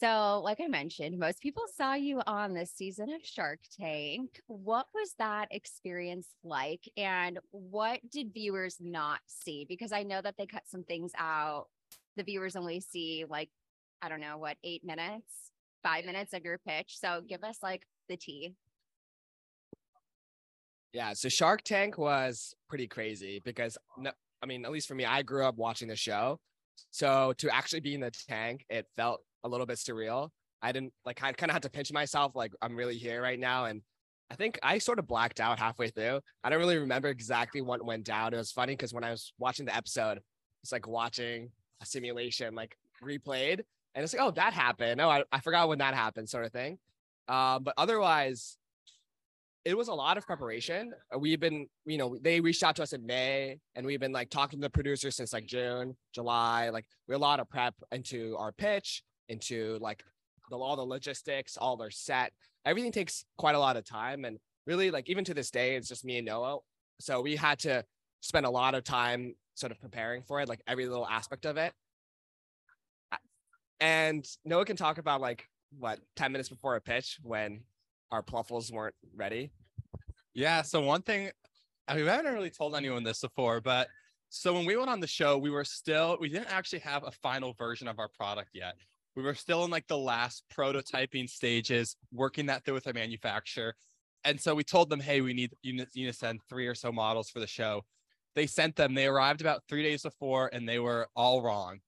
So, 0.00 0.40
like 0.42 0.60
I 0.64 0.66
mentioned, 0.66 1.18
most 1.18 1.42
people 1.42 1.64
saw 1.76 1.92
you 1.92 2.22
on 2.26 2.54
this 2.54 2.72
season 2.72 3.10
of 3.10 3.20
Shark 3.22 3.58
Tank. 3.78 4.40
What 4.46 4.86
was 4.94 5.14
that 5.18 5.48
experience 5.50 6.26
like? 6.42 6.80
And 6.96 7.38
what 7.50 8.00
did 8.10 8.32
viewers 8.32 8.78
not 8.80 9.20
see? 9.26 9.66
Because 9.68 9.92
I 9.92 10.02
know 10.02 10.22
that 10.22 10.36
they 10.38 10.46
cut 10.46 10.62
some 10.66 10.84
things 10.84 11.12
out. 11.18 11.66
The 12.16 12.22
viewers 12.22 12.56
only 12.56 12.80
see, 12.80 13.26
like, 13.28 13.50
I 14.00 14.08
don't 14.08 14.22
know, 14.22 14.38
what, 14.38 14.56
eight 14.64 14.82
minutes, 14.82 15.50
five 15.82 16.06
minutes 16.06 16.32
of 16.32 16.44
your 16.44 16.56
pitch. 16.66 16.98
So, 16.98 17.20
give 17.28 17.44
us 17.44 17.58
like 17.62 17.82
the 18.08 18.16
tea. 18.16 18.54
Yeah. 20.92 21.12
So, 21.12 21.28
Shark 21.28 21.62
Tank 21.62 21.98
was 21.98 22.54
pretty 22.68 22.88
crazy 22.88 23.40
because, 23.44 23.78
no, 23.96 24.10
I 24.42 24.46
mean, 24.46 24.64
at 24.64 24.72
least 24.72 24.88
for 24.88 24.94
me, 24.94 25.04
I 25.04 25.22
grew 25.22 25.44
up 25.44 25.56
watching 25.56 25.88
the 25.88 25.96
show. 25.96 26.38
So, 26.90 27.32
to 27.38 27.54
actually 27.54 27.80
be 27.80 27.94
in 27.94 28.00
the 28.00 28.10
tank, 28.28 28.64
it 28.68 28.86
felt 28.96 29.20
a 29.44 29.48
little 29.48 29.66
bit 29.66 29.78
surreal. 29.78 30.30
I 30.62 30.72
didn't 30.72 30.92
like 31.04 31.22
I 31.22 31.32
kind 31.32 31.50
of 31.50 31.54
had 31.54 31.62
to 31.62 31.70
pinch 31.70 31.92
myself 31.92 32.34
like 32.34 32.52
I'm 32.60 32.76
really 32.76 32.98
here 32.98 33.22
right 33.22 33.38
now 33.38 33.64
and 33.64 33.82
I 34.30 34.36
think 34.36 34.58
I 34.62 34.78
sort 34.78 34.98
of 34.98 35.08
blacked 35.08 35.40
out 35.40 35.58
halfway 35.58 35.88
through. 35.88 36.20
I 36.44 36.50
don't 36.50 36.60
really 36.60 36.78
remember 36.78 37.08
exactly 37.08 37.62
what 37.62 37.84
went 37.84 38.04
down. 38.04 38.32
It 38.32 38.36
was 38.36 38.52
funny 38.52 38.74
because 38.74 38.94
when 38.94 39.02
I 39.02 39.10
was 39.10 39.32
watching 39.38 39.66
the 39.66 39.74
episode, 39.74 40.20
it's 40.62 40.70
like 40.70 40.86
watching 40.86 41.50
a 41.82 41.86
simulation 41.86 42.54
like 42.54 42.76
replayed 43.02 43.62
and 43.94 44.04
it's 44.04 44.14
like, 44.14 44.22
oh, 44.22 44.30
that 44.32 44.52
happened. 44.52 45.00
Oh, 45.00 45.08
I, 45.08 45.24
I 45.32 45.40
forgot 45.40 45.68
when 45.68 45.78
that 45.78 45.94
happened, 45.94 46.28
sort 46.28 46.44
of 46.44 46.52
thing. 46.52 46.78
Um, 47.26 47.64
but 47.64 47.74
otherwise, 47.76 48.56
it 49.64 49.76
was 49.76 49.88
a 49.88 49.94
lot 49.94 50.16
of 50.16 50.26
preparation. 50.26 50.92
Uh, 51.14 51.18
we've 51.18 51.40
been, 51.40 51.66
you 51.84 51.98
know, 51.98 52.16
they 52.20 52.40
reached 52.40 52.62
out 52.62 52.76
to 52.76 52.82
us 52.82 52.92
in 52.92 53.04
May 53.04 53.58
and 53.74 53.84
we've 53.84 54.00
been 54.00 54.12
like 54.12 54.30
talking 54.30 54.58
to 54.58 54.66
the 54.66 54.70
producers 54.70 55.16
since 55.16 55.32
like 55.32 55.46
June, 55.46 55.96
July. 56.14 56.70
Like 56.70 56.86
we 57.06 57.14
a 57.14 57.18
lot 57.18 57.40
of 57.40 57.48
prep 57.48 57.74
into 57.92 58.36
our 58.38 58.52
pitch 58.52 59.02
into 59.28 59.78
like 59.80 60.02
the 60.50 60.56
all 60.56 60.76
the 60.76 60.82
logistics, 60.82 61.56
all 61.56 61.76
their 61.76 61.90
set. 61.90 62.32
Everything 62.64 62.92
takes 62.92 63.24
quite 63.36 63.54
a 63.54 63.58
lot 63.58 63.76
of 63.76 63.84
time. 63.84 64.24
And 64.24 64.38
really, 64.66 64.90
like 64.90 65.08
even 65.08 65.24
to 65.24 65.34
this 65.34 65.50
day, 65.50 65.76
it's 65.76 65.88
just 65.88 66.04
me 66.04 66.18
and 66.18 66.26
Noah. 66.26 66.58
So 66.98 67.20
we 67.20 67.36
had 67.36 67.58
to 67.60 67.84
spend 68.20 68.46
a 68.46 68.50
lot 68.50 68.74
of 68.74 68.84
time 68.84 69.34
sort 69.54 69.72
of 69.72 69.80
preparing 69.80 70.22
for 70.22 70.40
it, 70.40 70.48
like 70.48 70.60
every 70.66 70.86
little 70.86 71.06
aspect 71.06 71.44
of 71.44 71.56
it. 71.56 71.72
And 73.78 74.26
Noah 74.44 74.64
can 74.64 74.76
talk 74.76 74.98
about 74.98 75.20
like 75.20 75.46
what 75.78 76.00
10 76.16 76.32
minutes 76.32 76.48
before 76.48 76.76
a 76.76 76.80
pitch 76.80 77.18
when 77.22 77.62
our 78.12 78.22
pluffles 78.22 78.70
weren't 78.72 78.94
ready. 79.14 79.50
Yeah. 80.34 80.62
So 80.62 80.80
one 80.80 81.02
thing 81.02 81.30
I 81.88 81.94
mean, 81.94 82.04
we 82.04 82.10
haven't 82.10 82.32
really 82.32 82.50
told 82.50 82.76
anyone 82.76 83.02
this 83.02 83.20
before, 83.20 83.60
but 83.60 83.88
so 84.28 84.52
when 84.52 84.64
we 84.64 84.76
went 84.76 84.90
on 84.90 85.00
the 85.00 85.08
show, 85.08 85.38
we 85.38 85.50
were 85.50 85.64
still 85.64 86.16
we 86.20 86.28
didn't 86.28 86.52
actually 86.52 86.80
have 86.80 87.04
a 87.04 87.10
final 87.10 87.52
version 87.54 87.88
of 87.88 87.98
our 87.98 88.08
product 88.08 88.50
yet 88.54 88.74
we 89.16 89.22
were 89.22 89.34
still 89.34 89.64
in 89.64 89.70
like 89.70 89.86
the 89.86 89.98
last 89.98 90.44
prototyping 90.54 91.28
stages, 91.28 91.96
working 92.12 92.46
that 92.46 92.64
through 92.64 92.74
with 92.74 92.86
our 92.86 92.92
manufacturer. 92.92 93.74
And 94.24 94.40
so 94.40 94.54
we 94.54 94.64
told 94.64 94.90
them, 94.90 95.00
hey, 95.00 95.20
we 95.20 95.32
need 95.32 95.52
you 95.62 95.84
to 95.84 96.12
send 96.12 96.40
three 96.48 96.66
or 96.66 96.74
so 96.74 96.92
models 96.92 97.30
for 97.30 97.40
the 97.40 97.46
show. 97.46 97.82
They 98.34 98.46
sent 98.46 98.76
them. 98.76 98.94
They 98.94 99.06
arrived 99.06 99.40
about 99.40 99.62
three 99.68 99.82
days 99.82 100.02
before, 100.02 100.50
and 100.52 100.68
they 100.68 100.78
were 100.78 101.08
all 101.16 101.42
wrong. 101.42 101.80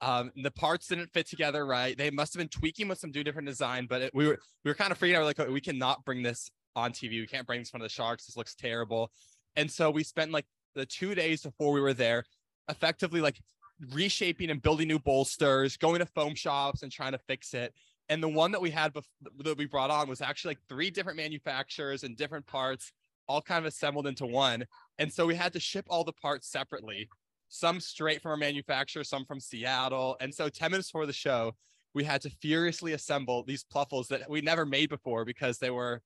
Um, 0.00 0.30
the 0.36 0.50
parts 0.50 0.86
didn't 0.86 1.12
fit 1.12 1.28
together 1.28 1.66
right. 1.66 1.96
They 1.98 2.10
must 2.10 2.32
have 2.34 2.38
been 2.38 2.48
tweaking 2.48 2.88
with 2.88 2.98
some 2.98 3.10
do 3.10 3.24
different 3.24 3.48
design, 3.48 3.86
but 3.88 4.02
it, 4.02 4.14
we 4.14 4.26
were 4.28 4.38
we 4.64 4.70
were 4.70 4.74
kind 4.74 4.92
of 4.92 4.98
freaking 4.98 5.14
out. 5.14 5.20
We're 5.20 5.24
like, 5.24 5.40
oh, 5.40 5.50
we 5.50 5.60
cannot 5.60 6.04
bring 6.04 6.22
this 6.22 6.50
on 6.76 6.92
TV. 6.92 7.20
We 7.20 7.26
can't 7.26 7.46
bring 7.46 7.60
this 7.60 7.68
in 7.68 7.72
front 7.72 7.84
of 7.84 7.90
the 7.90 7.94
sharks. 7.94 8.26
This 8.26 8.36
looks 8.36 8.54
terrible. 8.54 9.10
And 9.56 9.70
so 9.70 9.90
we 9.90 10.04
spent 10.04 10.30
like 10.30 10.46
the 10.74 10.86
two 10.86 11.14
days 11.14 11.42
before 11.42 11.72
we 11.72 11.80
were 11.80 11.94
there, 11.94 12.24
effectively 12.68 13.20
like 13.20 13.40
reshaping 13.92 14.50
and 14.50 14.62
building 14.62 14.88
new 14.88 14.98
bolsters, 15.00 15.76
going 15.76 15.98
to 15.98 16.06
foam 16.06 16.34
shops 16.34 16.82
and 16.82 16.92
trying 16.92 17.12
to 17.12 17.18
fix 17.18 17.54
it. 17.54 17.74
And 18.08 18.22
the 18.22 18.28
one 18.28 18.52
that 18.52 18.60
we 18.60 18.70
had 18.70 18.94
bef- 18.94 19.04
that 19.38 19.58
we 19.58 19.66
brought 19.66 19.90
on 19.90 20.08
was 20.08 20.20
actually 20.20 20.50
like 20.50 20.60
three 20.68 20.90
different 20.90 21.16
manufacturers 21.16 22.04
and 22.04 22.16
different 22.16 22.46
parts. 22.46 22.92
all 23.28 23.42
kind 23.42 23.58
of 23.58 23.66
assembled 23.66 24.06
into 24.06 24.24
one. 24.24 24.64
And 24.98 25.12
so 25.12 25.26
we 25.26 25.34
had 25.34 25.52
to 25.52 25.60
ship 25.60 25.84
all 25.90 26.02
the 26.02 26.12
parts 26.12 26.50
separately, 26.50 27.08
some 27.48 27.80
straight 27.80 28.22
from 28.22 28.30
our 28.32 28.36
manufacturer, 28.36 29.04
some 29.04 29.24
from 29.24 29.40
Seattle. 29.40 30.16
And 30.20 30.34
so 30.34 30.48
10 30.48 30.70
minutes 30.70 30.90
before 30.90 31.06
the 31.06 31.12
show, 31.12 31.54
we 31.94 32.04
had 32.04 32.20
to 32.22 32.30
furiously 32.30 32.92
assemble 32.92 33.42
these 33.44 33.64
pluffles 33.64 34.08
that 34.08 34.28
we 34.28 34.40
never 34.40 34.66
made 34.66 34.90
before 34.90 35.24
because 35.24 35.58
they 35.58 35.70
were 35.70 36.02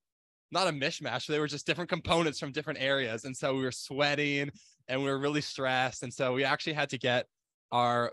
not 0.50 0.68
a 0.68 0.70
mishmash. 0.70 1.26
They 1.26 1.38
were 1.38 1.48
just 1.48 1.66
different 1.66 1.90
components 1.90 2.38
from 2.38 2.52
different 2.52 2.80
areas. 2.80 3.24
And 3.24 3.36
so 3.36 3.54
we 3.54 3.62
were 3.62 3.72
sweating 3.72 4.50
and 4.88 5.02
we 5.02 5.08
were 5.08 5.18
really 5.18 5.40
stressed. 5.40 6.02
And 6.02 6.12
so 6.12 6.32
we 6.32 6.44
actually 6.44 6.74
had 6.74 6.90
to 6.90 6.98
get 6.98 7.26
our 7.72 8.12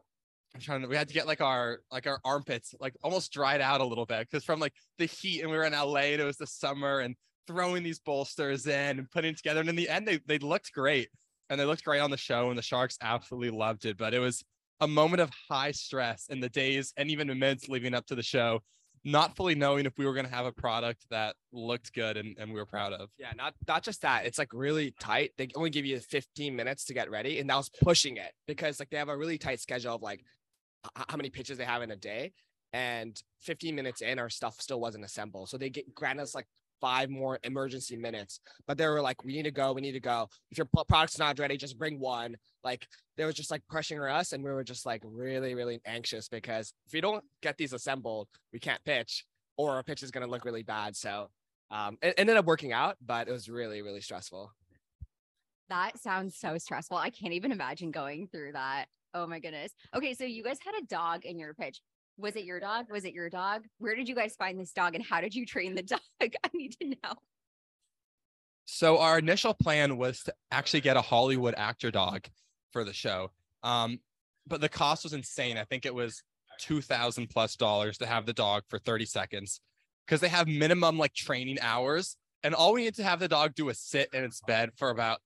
I'm 0.56 0.62
trying 0.62 0.82
to 0.82 0.88
we 0.88 0.96
had 0.96 1.08
to 1.08 1.14
get 1.14 1.28
like 1.28 1.42
our 1.42 1.82
like 1.92 2.08
our 2.08 2.20
armpits 2.26 2.74
like 2.80 2.96
almost 3.04 3.32
dried 3.32 3.62
out 3.62 3.82
a 3.82 3.86
little 3.86 4.08
bit 4.08 4.28
because 4.28 4.44
from 4.44 4.60
like 4.60 4.74
the 4.98 5.06
heat 5.06 5.42
and 5.42 5.52
we 5.52 5.58
were 5.58 5.64
in 5.64 5.74
LA 5.74 6.14
and 6.14 6.22
it 6.22 6.26
was 6.26 6.38
the 6.38 6.48
summer 6.48 7.02
and 7.02 7.16
throwing 7.46 7.84
these 7.84 8.00
bolsters 8.00 8.66
in 8.66 8.98
and 8.98 9.12
putting 9.12 9.36
together. 9.36 9.60
And 9.60 9.70
in 9.70 9.76
the 9.76 9.88
end 9.88 10.08
they 10.08 10.20
they 10.26 10.40
looked 10.40 10.72
great 10.72 11.10
and 11.50 11.60
they 11.60 11.65
looked 11.65 11.84
great 11.84 12.00
on 12.00 12.12
the 12.12 12.18
show 12.18 12.50
and 12.50 12.58
the 12.58 12.63
sharks 12.63 12.98
absolutely 13.01 13.51
loved 13.51 13.86
it. 13.86 13.98
But 13.98 14.13
it 14.13 14.20
was 14.20 14.44
a 14.79 14.88
moment 14.88 15.22
of 15.22 15.29
high 15.50 15.72
stress 15.72 16.27
in 16.29 16.39
the 16.39 16.50
days 16.50 16.94
and 16.98 17.10
even 17.10 17.27
minutes 17.27 17.68
leading 17.68 17.94
up 17.94 18.06
to 18.08 18.15
the 18.15 18.24
show 18.24 18.62
not 19.03 19.36
fully 19.36 19.56
knowing 19.56 19.86
if 19.86 19.98
we 19.98 20.06
were 20.06 20.13
going 20.13 20.25
to 20.25 20.34
have 20.34 20.46
a 20.46 20.51
product 20.51 21.06
that 21.10 21.36
looked 21.51 21.94
good 21.94 22.18
and, 22.18 22.36
and 22.38 22.51
we 22.51 22.60
were 22.60 22.65
proud 22.65 22.94
of. 22.94 23.10
Yeah, 23.18 23.32
not 23.36 23.53
not 23.68 23.84
just 23.84 24.01
that. 24.01 24.25
It's 24.25 24.38
like 24.38 24.53
really 24.53 24.94
tight. 25.00 25.32
They 25.38 25.50
only 25.56 25.70
give 25.70 25.86
you 25.86 26.00
15 26.00 26.56
minutes 26.56 26.86
to 26.86 26.94
get 26.94 27.10
ready, 27.10 27.39
and 27.39 27.50
that 27.50 27.56
was 27.56 27.70
pushing 27.70 28.18
it 28.18 28.32
because 28.48 28.79
like 28.79 28.89
they 28.89 28.98
have 28.98 29.10
a 29.10 29.18
really 29.18 29.38
tight 29.38 29.60
schedule 29.60 29.96
of 29.96 30.01
like 30.01 30.24
how 30.96 31.18
many 31.18 31.29
pitches 31.29 31.58
they 31.58 31.65
have 31.65 31.82
in 31.82 31.91
a 31.91 31.96
day. 31.96 32.34
And 32.72 33.20
15 33.41 33.74
minutes 33.74 34.01
in, 34.01 34.20
our 34.20 34.29
stuff 34.29 34.62
still 34.62 34.79
wasn't 34.79 35.03
assembled. 35.03 35.50
So 35.50 35.58
they 35.58 35.70
get 35.70 35.96
grant 35.96 36.20
us 36.20 36.36
like 36.36 36.46
five 36.82 37.10
more 37.10 37.40
emergency 37.44 37.96
minutes. 37.96 38.40
But 38.68 38.78
they 38.78 38.88
were 38.88 39.02
like, 39.02 39.24
we 39.24 39.34
need 39.34 39.44
to 39.44 39.52
go, 39.52 39.74
we 39.74 39.82
need 39.82 39.94
to 39.94 40.00
go. 40.00 40.28
If 40.52 40.58
your 40.58 40.68
product's 40.88 41.20
not 41.20 41.40
ready, 41.40 41.58
just 41.58 41.78
bring 41.78 42.00
one. 42.00 42.36
Like 42.64 42.88
they 43.18 43.26
were 43.26 43.34
just 43.34 43.52
like 43.52 43.64
pressuring 43.72 44.12
us, 44.12 44.34
and 44.34 44.44
we 44.44 44.52
were 44.52 44.64
just 44.64 44.86
like 44.86 45.02
really, 45.06 45.56
really 45.56 45.80
anxious 45.86 46.28
because 46.28 46.74
if 46.88 46.94
we 46.94 47.02
don't 47.02 47.24
get 47.42 47.58
these 47.58 47.74
assembled, 47.74 48.28
we 48.52 48.60
can't 48.60 48.84
pitch, 48.84 49.26
or 49.58 49.72
our 49.72 49.84
pitch 49.84 50.04
is 50.04 50.12
gonna 50.12 50.28
look 50.28 50.46
really 50.46 50.64
bad. 50.64 50.96
So 50.96 51.30
um, 51.72 51.98
it 52.02 52.16
ended 52.18 52.38
up 52.38 52.46
working 52.46 52.74
out, 52.74 52.98
but 53.06 53.28
it 53.28 53.32
was 53.32 53.50
really, 53.50 53.82
really 53.82 54.02
stressful. 54.02 54.52
That 55.70 56.00
sounds 56.00 56.36
so 56.36 56.58
stressful. 56.58 56.98
I 56.98 57.12
can't 57.12 57.34
even 57.34 57.52
imagine 57.52 57.92
going 57.92 58.28
through 58.28 58.54
that. 58.54 58.86
Oh 59.14 59.28
my 59.28 59.40
goodness. 59.40 59.72
Okay, 59.96 60.14
so 60.14 60.24
you 60.24 60.44
guys 60.44 60.58
had 60.64 60.76
a 60.76 60.86
dog 60.86 61.26
in 61.26 61.38
your 61.38 61.54
pitch. 61.54 61.82
Was 62.20 62.36
it 62.36 62.44
your 62.44 62.60
dog? 62.60 62.88
Was 62.92 63.06
it 63.06 63.14
your 63.14 63.30
dog? 63.30 63.66
Where 63.78 63.96
did 63.96 64.10
you 64.10 64.16
guys 64.16 64.36
find 64.36 64.60
this 64.60 64.74
dog 64.74 64.94
and 64.94 65.04
how 65.04 65.22
did 65.22 65.34
you 65.34 65.46
train 65.46 65.74
the 65.74 65.84
dog? 65.84 66.00
I 66.22 66.50
need 66.54 66.76
to 66.82 66.90
know. 66.90 67.14
So 68.66 69.00
our 69.00 69.18
initial 69.18 69.54
plan 69.54 69.98
was 69.98 70.22
to 70.24 70.34
actually 70.52 70.82
get 70.82 70.98
a 70.98 71.02
Hollywood 71.02 71.56
actor 71.58 71.92
dog 71.92 72.28
for 72.72 72.84
the 72.84 72.94
show. 72.94 73.32
Um, 73.64 74.00
but 74.46 74.62
the 74.62 74.70
cost 74.70 75.04
was 75.04 75.14
insane. 75.14 75.58
I 75.58 75.64
think 75.64 75.86
it 75.86 75.96
was 75.96 76.22
two 76.60 76.82
thousand 76.82 77.30
plus 77.30 77.56
dollars 77.56 77.98
to 78.00 78.06
have 78.06 78.26
the 78.26 78.34
dog 78.34 78.64
for 78.68 78.78
30 78.80 79.06
seconds 79.06 79.62
because 80.06 80.20
they 80.20 80.28
have 80.28 80.48
minimum 80.48 80.98
like 80.98 81.14
training 81.14 81.58
hours. 81.62 82.18
And 82.44 82.54
all 82.54 82.74
we 82.74 82.84
need 82.84 82.96
to 82.96 83.04
have 83.04 83.20
the 83.20 83.28
dog 83.28 83.56
do 83.56 83.70
is 83.70 83.80
sit 83.80 84.10
in 84.14 84.24
its 84.24 84.42
bed 84.42 84.72
for 84.76 84.90
about 84.90 85.20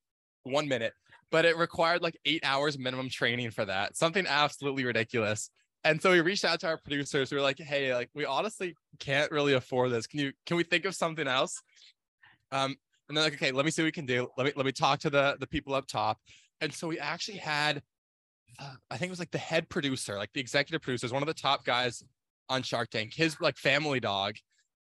one 0.44 0.68
minute. 0.68 0.94
But 1.32 1.46
it 1.46 1.58
required 1.58 2.02
like 2.02 2.18
eight 2.26 2.46
hours 2.46 2.78
minimum 2.78 3.10
training 3.10 3.52
for 3.52 3.66
that. 3.66 3.98
Something 3.98 4.26
absolutely 4.28 4.86
ridiculous. 4.86 5.50
And 5.86 6.02
so 6.02 6.12
we 6.12 6.22
reached 6.22 6.46
out 6.46 6.60
to 6.62 6.68
our 6.68 6.78
producers. 6.78 7.32
We 7.32 7.38
were 7.38 7.44
like, 7.44 7.60
hey, 7.60 7.94
like 7.94 8.10
we 8.16 8.26
honestly 8.26 8.76
can't 9.00 9.32
really 9.32 9.54
afford 9.54 9.92
this. 9.92 10.08
Can 10.08 10.20
you 10.20 10.32
can 10.46 10.58
we 10.58 10.64
think 10.64 10.86
of 10.86 10.96
something 10.96 11.28
else? 11.28 11.62
Um, 12.52 12.76
and 13.08 13.18
they're 13.18 13.26
like, 13.26 13.34
okay, 13.34 13.52
let 13.52 13.66
me 13.66 13.72
see 13.72 13.82
what 13.82 13.88
we 13.88 13.92
can 13.92 14.06
do. 14.06 14.30
Let 14.38 14.46
me 14.46 14.54
let 14.56 14.66
me 14.66 14.72
talk 14.72 15.00
to 15.00 15.10
the 15.10 15.36
the 15.40 15.48
people 15.48 15.74
up 15.74 15.88
top. 15.88 16.20
And 16.62 16.74
so 16.74 16.88
we 16.88 17.00
actually 17.00 17.40
had, 17.40 17.82
uh, 18.60 18.76
I 18.90 18.98
think 18.98 19.10
it 19.10 19.12
was 19.12 19.20
like 19.20 19.32
the 19.32 19.38
head 19.38 19.68
producer, 19.68 20.18
like 20.18 20.32
the 20.34 20.40
executive 20.40 20.82
producers, 20.82 21.12
one 21.12 21.22
of 21.22 21.28
the 21.28 21.34
top 21.34 21.66
guys 21.66 22.02
on 22.48 22.64
Shark 22.64 22.90
Tank. 22.90 23.14
His 23.14 23.36
like 23.42 23.58
family 23.58 24.00
dog 24.00 24.36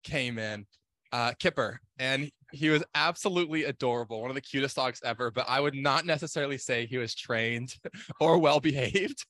came 0.02 0.38
in, 0.38 0.66
uh, 1.12 1.32
Kipper, 1.38 1.80
and 1.98 2.30
he 2.52 2.70
was 2.70 2.82
absolutely 2.94 3.64
adorable, 3.64 4.20
one 4.20 4.30
of 4.30 4.34
the 4.34 4.40
cutest 4.40 4.74
dogs 4.74 5.00
ever. 5.04 5.30
But 5.30 5.46
I 5.48 5.60
would 5.60 5.74
not 5.74 6.04
necessarily 6.04 6.58
say 6.58 6.86
he 6.86 6.98
was 6.98 7.14
trained 7.14 7.74
or 8.20 8.38
well 8.38 8.58
behaved. 8.58 9.24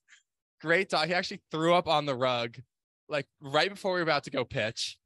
Great 0.60 0.88
dog. 0.88 1.08
He 1.08 1.14
actually 1.14 1.40
threw 1.50 1.74
up 1.74 1.88
on 1.88 2.06
the 2.06 2.14
rug, 2.14 2.56
like 3.08 3.26
right 3.40 3.70
before 3.70 3.92
we 3.92 3.98
were 3.98 4.02
about 4.02 4.24
to 4.24 4.30
go 4.30 4.44
pitch. 4.44 4.98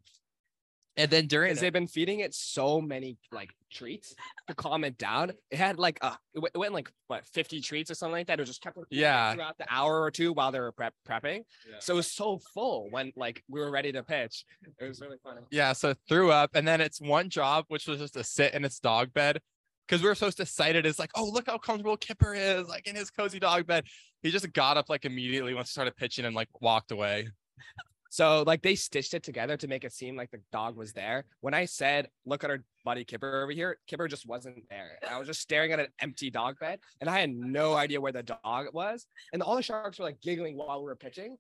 And 0.97 1.11
then 1.11 1.27
during 1.27 1.51
because 1.51 1.61
they've 1.61 1.73
been 1.73 1.87
feeding 1.87 2.21
it 2.21 2.35
so 2.35 2.81
many 2.81 3.17
like 3.31 3.51
treats 3.71 4.15
to 4.47 4.55
calm 4.55 4.85
it 4.85 4.99
down. 4.99 5.33
It 5.51 5.57
had 5.57 5.79
like 5.79 5.99
uh 6.03 6.15
it 6.35 6.41
went, 6.41 6.55
it 6.55 6.59
went 6.59 6.75
like 6.75 6.93
what 7.07 7.25
50 7.27 7.63
treats 7.63 7.91
or 7.91 7.95
something 7.95 8.13
like 8.13 8.27
that. 8.27 8.39
It 8.39 8.45
just 8.45 8.61
kept 8.61 8.77
yeah 8.91 9.33
throughout 9.33 9.57
the 9.57 9.65
hour 9.71 10.03
or 10.03 10.11
two 10.11 10.35
while 10.35 10.53
they 10.53 10.61
were 10.61 10.73
prep 10.73 10.93
prepping. 11.09 11.45
Yeah. 11.67 11.77
So 11.81 11.95
it 11.95 11.97
was 11.97 12.13
so 12.13 12.39
full 12.53 12.89
when 12.91 13.13
like 13.17 13.43
we 13.49 13.61
were 13.61 13.71
ready 13.71 13.91
to 13.93 14.03
pitch. 14.03 14.45
It 14.79 14.87
was 14.87 15.01
really 15.01 15.17
funny. 15.25 15.41
Yeah, 15.51 15.73
so 15.73 15.91
it 15.91 15.99
threw 16.07 16.31
up, 16.31 16.51
and 16.55 16.69
then 16.69 16.83
it's 16.83 17.01
one 17.01 17.31
job, 17.31 17.65
which 17.69 17.87
was 17.87 17.99
just 17.99 18.15
to 18.15 18.25
sit 18.25 18.53
in 18.53 18.65
its 18.65 18.79
dog 18.79 19.15
bed. 19.15 19.41
Because 19.93 20.03
we 20.03 20.09
were 20.09 20.15
so 20.15 20.29
excited, 20.29 20.87
it's 20.87 20.99
like, 20.99 21.11
oh, 21.15 21.29
look 21.29 21.49
how 21.49 21.59
comfortable 21.59 21.99
Kipper 21.99 22.33
is, 22.33 22.67
like 22.67 22.87
in 22.87 22.97
his 22.97 23.11
cozy 23.11 23.39
dog 23.39 23.67
bed. 23.67 23.85
He 24.23 24.31
just 24.31 24.51
got 24.55 24.79
up 24.79 24.89
like 24.89 25.05
immediately 25.05 25.53
once 25.53 25.69
he 25.69 25.73
started 25.73 25.95
pitching 25.97 26.25
and 26.25 26.35
like 26.35 26.49
walked 26.63 26.93
away. 26.93 27.29
So 28.09 28.43
like 28.47 28.63
they 28.63 28.75
stitched 28.75 29.13
it 29.13 29.23
together 29.23 29.59
to 29.59 29.69
make 29.69 29.85
it 29.85 29.93
seem 29.93 30.17
like 30.17 30.31
the 30.31 30.41
dog 30.51 30.79
was 30.79 30.95
there. 30.95 31.27
When 31.43 31.53
I 31.53 31.67
said, 31.67 32.09
look 32.25 32.43
at 32.43 32.49
our 32.49 32.65
buddy 32.87 33.05
Kipper 33.05 33.43
over 33.43 33.53
here, 33.53 33.77
Kipper 33.87 34.09
just 34.09 34.27
wasn't 34.27 34.67
there. 34.71 34.99
I 35.07 35.19
was 35.19 35.29
just 35.29 35.43
staring 35.43 35.73
at 35.73 35.81
an 35.81 35.89
empty 36.01 36.31
dog 36.31 36.59
bed 36.59 36.79
and 37.03 37.11
I 37.11 37.21
had 37.21 37.29
no 37.29 37.75
idea 37.75 38.01
where 38.01 38.13
the 38.13 38.23
dog 38.23 38.69
was. 38.73 39.07
And 39.35 39.43
all 39.43 39.57
the 39.57 39.63
sharks 39.63 39.99
were 39.99 40.07
like 40.07 40.23
giggling 40.23 40.57
while 40.57 40.81
we 40.81 40.87
were 40.87 40.97
pitching. 40.97 41.37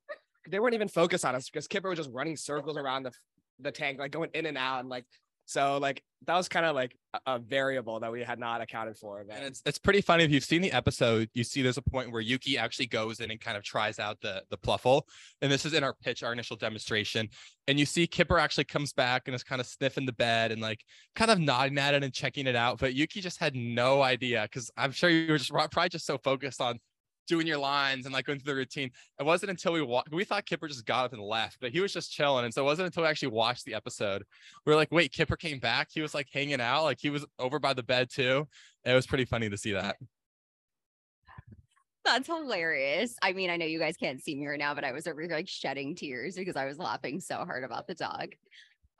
They 0.47 0.61
weren't 0.61 0.75
even 0.75 0.88
focused 0.88 1.25
on 1.25 1.35
us 1.35 1.49
because 1.49 1.66
Kipper 1.68 1.88
was 1.88 1.97
just 1.97 2.11
running 2.12 2.37
circles 2.37 2.76
around 2.76 3.04
the, 3.04 3.12
the 3.61 3.73
tank, 3.73 3.99
like 3.99 4.11
going 4.11 4.28
in 4.35 4.44
and 4.44 4.59
out 4.59 4.80
and 4.80 4.90
like 4.90 5.06
so 5.47 5.79
like 5.79 6.03
that 6.27 6.37
was 6.37 6.49
kind 6.49 6.65
of 6.65 6.75
like 6.75 6.97
a, 7.27 7.39
variable 7.39 8.01
that 8.01 8.13
we 8.13 8.23
had 8.23 8.39
not 8.39 8.61
accounted 8.61 8.97
for. 8.97 9.21
And 9.21 9.45
it's 9.45 9.63
it's 9.67 9.79
pretty 9.79 10.01
funny 10.01 10.25
if 10.25 10.31
you've 10.31 10.45
seen 10.45 10.63
the 10.63 10.73
episode, 10.73 11.29
you 11.35 11.45
see 11.45 11.63
there's 11.63 11.77
a 11.77 11.83
point 11.83 12.13
where 12.13 12.21
Yuki 12.21 12.57
actually 12.57 12.87
goes 12.87 13.21
in 13.21 13.31
and 13.31 13.41
kind 13.41 13.57
of 13.57 13.65
tries 13.65 13.99
out 13.99 14.21
the 14.21 14.43
the 14.51 14.57
pluffle. 14.57 15.07
And 15.41 15.51
this 15.51 15.67
is 15.67 15.75
in 15.75 15.85
our 15.85 15.95
pitch, 15.95 16.23
our 16.23 16.33
initial 16.33 16.57
demonstration. 16.57 17.29
And 17.69 17.79
you 17.79 17.87
see 17.87 18.07
Kipper 18.07 18.39
actually 18.39 18.65
comes 18.65 18.93
back 18.93 19.23
and 19.27 19.35
is 19.35 19.45
kind 19.45 19.61
of 19.61 19.67
sniffing 19.67 20.07
the 20.07 20.13
bed 20.13 20.53
and 20.53 20.61
like 20.61 20.85
kind 21.15 21.31
of 21.31 21.39
nodding 21.39 21.79
at 21.79 21.95
it 21.95 22.05
and 22.05 22.13
checking 22.13 22.47
it 22.47 22.57
out. 22.57 22.79
But 22.79 22.95
Yuki 22.95 23.21
just 23.21 23.39
had 23.39 23.55
no 23.55 24.03
idea 24.03 24.43
because 24.43 24.71
I'm 24.77 24.93
sure 24.93 25.11
you 25.11 25.31
were 25.31 25.39
just 25.39 25.51
probably 25.51 25.89
just 25.89 26.07
so 26.07 26.19
focused 26.19 26.61
on 26.61 26.79
doing 27.26 27.47
your 27.47 27.59
lines 27.59 28.05
and 28.07 28.12
like 28.12 28.26
going 28.26 28.38
through 28.38 28.52
the 28.52 28.59
routine. 28.59 28.91
It 29.19 29.25
wasn't 29.25 29.50
until 29.50 29.73
we 29.73 29.83
walked, 29.83 30.12
we 30.12 30.25
thought 30.25 30.47
Kipper 30.47 30.69
just 30.69 30.87
got 30.87 31.07
up 31.07 31.12
and 31.12 31.23
left, 31.23 31.59
but 31.61 31.71
he 31.71 31.81
was 31.81 31.93
just 31.93 32.12
chilling. 32.12 32.45
And 32.45 32.52
so 32.52 32.62
it 32.62 32.64
wasn't 32.64 32.87
until 32.87 33.02
we 33.05 33.09
actually 33.09 33.29
watched 33.29 33.64
the 33.64 33.75
episode. 33.75 34.25
We 34.64 34.73
were 34.73 34.76
like, 34.76 34.93
wait, 34.93 35.12
Kipper 35.12 35.37
came 35.37 35.59
back. 35.59 35.88
He 35.93 36.00
was 36.00 36.14
like 36.14 36.29
hanging 36.33 36.61
out, 36.61 36.85
like 36.85 36.99
he 37.00 37.11
was 37.11 37.25
over 37.38 37.59
by 37.59 37.75
the 37.75 37.83
bed 37.83 38.11
too. 38.11 38.47
It 38.85 38.95
was 38.95 39.07
pretty 39.07 39.25
funny 39.25 39.49
to 39.49 39.57
see 39.57 39.73
that. 39.73 39.97
That's 42.05 42.26
hilarious. 42.26 43.17
I 43.23 43.33
mean, 43.33 43.49
I 43.49 43.57
know 43.57 43.67
you 43.67 43.79
guys 43.79 43.97
can't 43.97 44.21
see 44.21 44.35
me 44.35 44.47
right 44.49 44.59
now, 44.59 44.75
but 44.75 44.83
I 44.85 44.91
was 44.91 45.07
over 45.07 45.21
here 45.21 45.31
like 45.31 45.49
shedding 45.49 45.95
tears 45.95 46.35
because 46.35 46.57
I 46.57 46.64
was 46.67 46.79
laughing 46.79 47.21
so 47.21 47.37
hard 47.45 47.62
about 47.62 47.87
the 47.87 47.95
dog. 47.95 48.35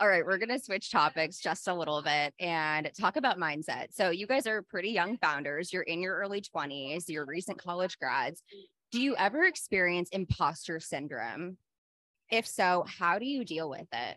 All 0.03 0.09
right, 0.09 0.27
we're 0.27 0.39
going 0.39 0.49
to 0.49 0.59
switch 0.59 0.91
topics 0.91 1.39
just 1.39 1.69
a 1.69 1.73
little 1.73 2.03
bit 2.03 2.35
and 2.41 2.91
talk 2.99 3.15
about 3.15 3.39
mindset. 3.39 3.95
So, 3.95 4.11
you 4.11 4.27
guys 4.27 4.49
are 4.49 4.61
pretty 4.61 4.89
young 4.89 5.17
founders. 5.19 5.73
You're 5.73 5.85
in 5.85 6.03
your 6.03 6.17
early 6.17 6.41
20s, 6.41 7.05
you're 7.09 7.25
recent 7.25 7.57
college 7.57 7.97
grads. 8.01 8.43
Do 8.91 9.01
you 9.01 9.15
ever 9.15 9.45
experience 9.45 10.09
imposter 10.11 10.81
syndrome? 10.81 11.57
If 12.33 12.49
so, 12.49 12.85
how 12.89 13.21
do 13.21 13.27
you 13.27 13.45
deal 13.45 13.71
with 13.71 13.87
it? 13.93 14.17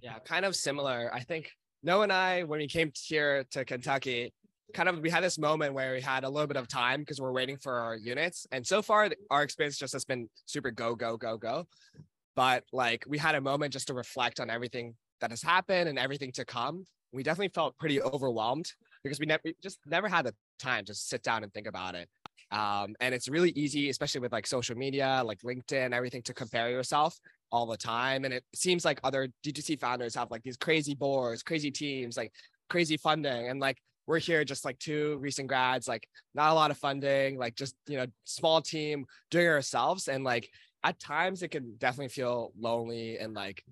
Yeah, 0.00 0.18
kind 0.24 0.44
of 0.44 0.56
similar. 0.56 1.14
I 1.14 1.20
think 1.20 1.52
Noah 1.84 2.02
and 2.02 2.12
I, 2.12 2.42
when 2.42 2.58
we 2.58 2.66
came 2.66 2.90
here 3.00 3.44
to 3.52 3.64
Kentucky, 3.64 4.34
kind 4.74 4.88
of 4.88 4.98
we 4.98 5.10
had 5.10 5.22
this 5.22 5.38
moment 5.38 5.74
where 5.74 5.92
we 5.92 6.00
had 6.00 6.24
a 6.24 6.28
little 6.28 6.48
bit 6.48 6.56
of 6.56 6.66
time 6.66 7.02
because 7.02 7.20
we're 7.20 7.30
waiting 7.30 7.56
for 7.56 7.74
our 7.78 7.94
units. 7.94 8.48
And 8.50 8.66
so 8.66 8.82
far, 8.82 9.10
our 9.30 9.44
experience 9.44 9.78
just 9.78 9.92
has 9.92 10.04
been 10.04 10.28
super 10.46 10.72
go, 10.72 10.96
go, 10.96 11.16
go, 11.16 11.36
go 11.36 11.68
but 12.38 12.62
like 12.72 13.04
we 13.08 13.18
had 13.18 13.34
a 13.34 13.40
moment 13.40 13.72
just 13.72 13.88
to 13.88 13.94
reflect 13.94 14.38
on 14.38 14.48
everything 14.48 14.94
that 15.20 15.30
has 15.30 15.42
happened 15.42 15.88
and 15.88 15.98
everything 15.98 16.30
to 16.30 16.44
come. 16.44 16.86
We 17.12 17.24
definitely 17.24 17.48
felt 17.48 17.76
pretty 17.78 18.00
overwhelmed 18.00 18.70
because 19.02 19.18
we 19.18 19.26
never 19.26 19.40
we 19.44 19.56
just 19.60 19.80
never 19.86 20.06
had 20.06 20.24
the 20.24 20.32
time 20.60 20.84
to 20.84 20.94
sit 20.94 21.24
down 21.24 21.42
and 21.42 21.52
think 21.52 21.66
about 21.66 21.96
it. 21.96 22.08
Um, 22.52 22.94
and 23.00 23.12
it's 23.12 23.28
really 23.28 23.50
easy, 23.56 23.90
especially 23.90 24.20
with 24.20 24.30
like 24.30 24.46
social 24.46 24.76
media, 24.76 25.20
like 25.24 25.40
LinkedIn, 25.40 25.92
everything 25.92 26.22
to 26.22 26.32
compare 26.32 26.70
yourself 26.70 27.18
all 27.50 27.66
the 27.66 27.76
time. 27.76 28.24
And 28.24 28.32
it 28.32 28.44
seems 28.54 28.84
like 28.84 29.00
other 29.02 29.26
D2C 29.44 29.80
founders 29.80 30.14
have 30.14 30.30
like 30.30 30.44
these 30.44 30.56
crazy 30.56 30.94
boards, 30.94 31.42
crazy 31.42 31.72
teams, 31.72 32.16
like 32.16 32.32
crazy 32.70 32.96
funding. 32.98 33.48
And 33.48 33.58
like 33.58 33.78
we're 34.06 34.20
here 34.20 34.44
just 34.44 34.64
like 34.64 34.78
two 34.78 35.18
recent 35.20 35.48
grads, 35.48 35.88
like 35.88 36.08
not 36.36 36.52
a 36.52 36.54
lot 36.54 36.70
of 36.70 36.78
funding, 36.78 37.36
like 37.36 37.56
just, 37.56 37.74
you 37.88 37.96
know, 37.96 38.06
small 38.22 38.62
team 38.62 39.06
doing 39.32 39.46
it 39.46 39.48
ourselves. 39.48 40.06
And 40.06 40.22
like 40.22 40.48
at 40.84 40.98
times 41.00 41.42
it 41.42 41.48
can 41.48 41.74
definitely 41.78 42.08
feel 42.08 42.52
lonely 42.58 43.18
and 43.18 43.34
like 43.34 43.64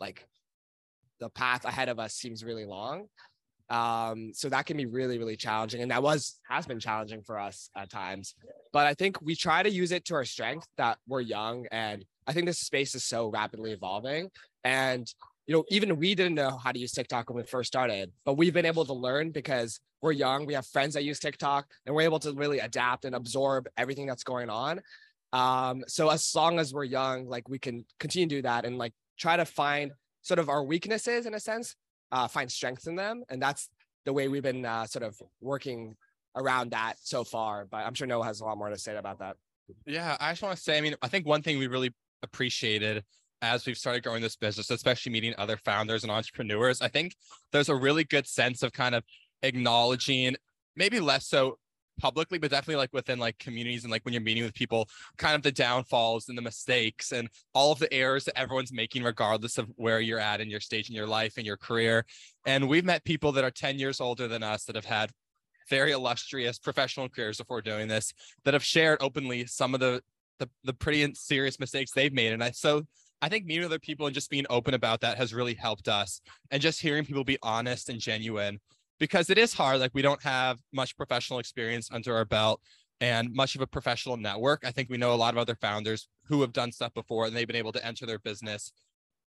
like 0.00 0.26
the 1.20 1.28
path 1.30 1.64
ahead 1.64 1.88
of 1.88 1.98
us 1.98 2.14
seems 2.14 2.44
really 2.44 2.64
long 2.64 3.08
Um, 3.70 4.32
so 4.34 4.48
that 4.50 4.66
can 4.66 4.76
be 4.76 4.86
really, 4.86 5.18
really 5.18 5.36
challenging. 5.36 5.80
And 5.80 5.90
that 5.90 6.02
was 6.02 6.38
has 6.48 6.66
been 6.66 6.80
challenging 6.80 7.22
for 7.22 7.38
us 7.38 7.70
at 7.74 7.90
times. 7.90 8.34
But 8.72 8.86
I 8.86 8.94
think 8.94 9.22
we 9.22 9.34
try 9.34 9.62
to 9.62 9.70
use 9.70 9.92
it 9.92 10.04
to 10.06 10.14
our 10.14 10.26
strength 10.26 10.66
that 10.76 10.98
we're 11.08 11.22
young. 11.22 11.66
And 11.72 12.04
I 12.26 12.32
think 12.32 12.46
this 12.46 12.58
space 12.60 12.94
is 12.94 13.04
so 13.04 13.28
rapidly 13.28 13.72
evolving. 13.72 14.30
And 14.62 15.06
you 15.46 15.54
know, 15.54 15.64
even 15.70 15.96
we 15.96 16.14
didn't 16.14 16.34
know 16.34 16.56
how 16.56 16.70
to 16.72 16.78
use 16.78 16.92
TikTok 16.92 17.28
when 17.28 17.36
we 17.38 17.44
first 17.44 17.68
started, 17.68 18.12
but 18.24 18.34
we've 18.34 18.54
been 18.54 18.66
able 18.66 18.84
to 18.84 18.92
learn 18.92 19.32
because 19.32 19.80
we're 20.02 20.12
young. 20.12 20.46
We 20.46 20.54
have 20.54 20.66
friends 20.66 20.94
that 20.94 21.04
use 21.04 21.18
TikTok 21.18 21.66
and 21.86 21.94
we're 21.94 22.02
able 22.02 22.20
to 22.20 22.32
really 22.32 22.60
adapt 22.60 23.04
and 23.04 23.14
absorb 23.14 23.68
everything 23.76 24.06
that's 24.06 24.24
going 24.24 24.50
on. 24.50 24.80
Um, 25.32 25.84
so 25.86 26.10
as 26.10 26.34
long 26.34 26.58
as 26.58 26.74
we're 26.74 26.84
young, 26.84 27.26
like 27.26 27.48
we 27.48 27.58
can 27.58 27.84
continue 27.98 28.28
to 28.28 28.36
do 28.36 28.42
that 28.42 28.64
and 28.64 28.78
like 28.78 28.92
try 29.18 29.36
to 29.36 29.44
find 29.44 29.92
sort 30.22 30.38
of 30.38 30.48
our 30.48 30.62
weaknesses 30.62 31.26
in 31.26 31.34
a 31.34 31.40
sense, 31.40 31.74
uh, 32.10 32.28
find 32.28 32.50
strengths 32.50 32.86
in 32.86 32.96
them. 32.96 33.24
And 33.28 33.40
that's 33.40 33.68
the 34.04 34.12
way 34.12 34.28
we've 34.28 34.42
been 34.42 34.64
uh, 34.64 34.86
sort 34.86 35.02
of 35.04 35.20
working 35.40 35.96
around 36.36 36.72
that 36.72 36.94
so 37.02 37.24
far. 37.24 37.66
But 37.70 37.78
I'm 37.78 37.94
sure 37.94 38.06
Noah 38.06 38.24
has 38.24 38.40
a 38.40 38.44
lot 38.44 38.58
more 38.58 38.68
to 38.68 38.78
say 38.78 38.96
about 38.96 39.18
that. 39.20 39.36
Yeah, 39.86 40.16
I 40.20 40.32
just 40.32 40.42
want 40.42 40.56
to 40.56 40.62
say, 40.62 40.76
I 40.76 40.80
mean, 40.80 40.96
I 41.02 41.08
think 41.08 41.26
one 41.26 41.42
thing 41.42 41.58
we 41.58 41.66
really 41.66 41.94
appreciated 42.22 43.04
as 43.40 43.66
we've 43.66 43.76
started 43.76 44.04
growing 44.04 44.22
this 44.22 44.36
business, 44.36 44.70
especially 44.70 45.10
meeting 45.10 45.34
other 45.36 45.56
founders 45.64 46.04
and 46.04 46.12
entrepreneurs, 46.12 46.80
I 46.80 46.88
think 46.88 47.16
there's 47.50 47.68
a 47.68 47.74
really 47.74 48.04
good 48.04 48.26
sense 48.26 48.62
of 48.62 48.72
kind 48.72 48.94
of 48.94 49.02
acknowledging, 49.42 50.36
maybe 50.76 51.00
less 51.00 51.26
so 51.26 51.58
publicly, 52.02 52.36
but 52.38 52.50
definitely 52.50 52.76
like 52.76 52.92
within 52.92 53.20
like 53.20 53.38
communities 53.38 53.84
and 53.84 53.90
like 53.92 54.04
when 54.04 54.12
you're 54.12 54.20
meeting 54.20 54.42
with 54.42 54.54
people, 54.54 54.88
kind 55.18 55.36
of 55.36 55.42
the 55.42 55.52
downfalls 55.52 56.28
and 56.28 56.36
the 56.36 56.42
mistakes 56.42 57.12
and 57.12 57.28
all 57.54 57.70
of 57.70 57.78
the 57.78 57.92
errors 57.94 58.24
that 58.24 58.36
everyone's 58.36 58.72
making, 58.72 59.04
regardless 59.04 59.56
of 59.56 59.68
where 59.76 60.00
you're 60.00 60.18
at 60.18 60.40
in 60.40 60.50
your 60.50 60.58
stage 60.58 60.90
in 60.90 60.96
your 60.96 61.06
life 61.06 61.34
and 61.36 61.46
your 61.46 61.56
career. 61.56 62.04
And 62.44 62.68
we've 62.68 62.84
met 62.84 63.04
people 63.04 63.30
that 63.32 63.44
are 63.44 63.52
10 63.52 63.78
years 63.78 64.00
older 64.00 64.26
than 64.26 64.42
us 64.42 64.64
that 64.64 64.74
have 64.74 64.84
had 64.84 65.10
very 65.70 65.92
illustrious 65.92 66.58
professional 66.58 67.08
careers 67.08 67.38
before 67.38 67.62
doing 67.62 67.86
this 67.86 68.12
that 68.44 68.52
have 68.52 68.64
shared 68.64 68.98
openly 69.00 69.46
some 69.46 69.72
of 69.72 69.80
the 69.80 70.02
the, 70.40 70.50
the 70.64 70.72
pretty 70.72 71.14
serious 71.14 71.60
mistakes 71.60 71.92
they've 71.92 72.12
made. 72.12 72.32
And 72.32 72.42
I 72.42 72.50
so 72.50 72.82
I 73.20 73.28
think 73.28 73.46
meeting 73.46 73.64
other 73.64 73.78
people 73.78 74.06
and 74.06 74.14
just 74.14 74.28
being 74.28 74.46
open 74.50 74.74
about 74.74 75.02
that 75.02 75.18
has 75.18 75.32
really 75.32 75.54
helped 75.54 75.86
us. 75.86 76.20
And 76.50 76.60
just 76.60 76.80
hearing 76.80 77.04
people 77.04 77.22
be 77.22 77.38
honest 77.42 77.88
and 77.88 78.00
genuine 78.00 78.58
because 79.02 79.30
it 79.30 79.36
is 79.36 79.52
hard. 79.52 79.80
Like 79.80 79.90
we 79.94 80.00
don't 80.00 80.22
have 80.22 80.60
much 80.72 80.96
professional 80.96 81.40
experience 81.40 81.88
under 81.90 82.14
our 82.14 82.24
belt 82.24 82.60
and 83.00 83.34
much 83.34 83.56
of 83.56 83.60
a 83.60 83.66
professional 83.66 84.16
network. 84.16 84.62
I 84.64 84.70
think 84.70 84.88
we 84.88 84.96
know 84.96 85.12
a 85.12 85.16
lot 85.16 85.34
of 85.34 85.38
other 85.38 85.56
founders 85.56 86.06
who 86.26 86.40
have 86.42 86.52
done 86.52 86.70
stuff 86.70 86.94
before 86.94 87.26
and 87.26 87.34
they've 87.34 87.44
been 87.48 87.56
able 87.56 87.72
to 87.72 87.84
enter 87.84 88.06
their 88.06 88.20
business 88.20 88.70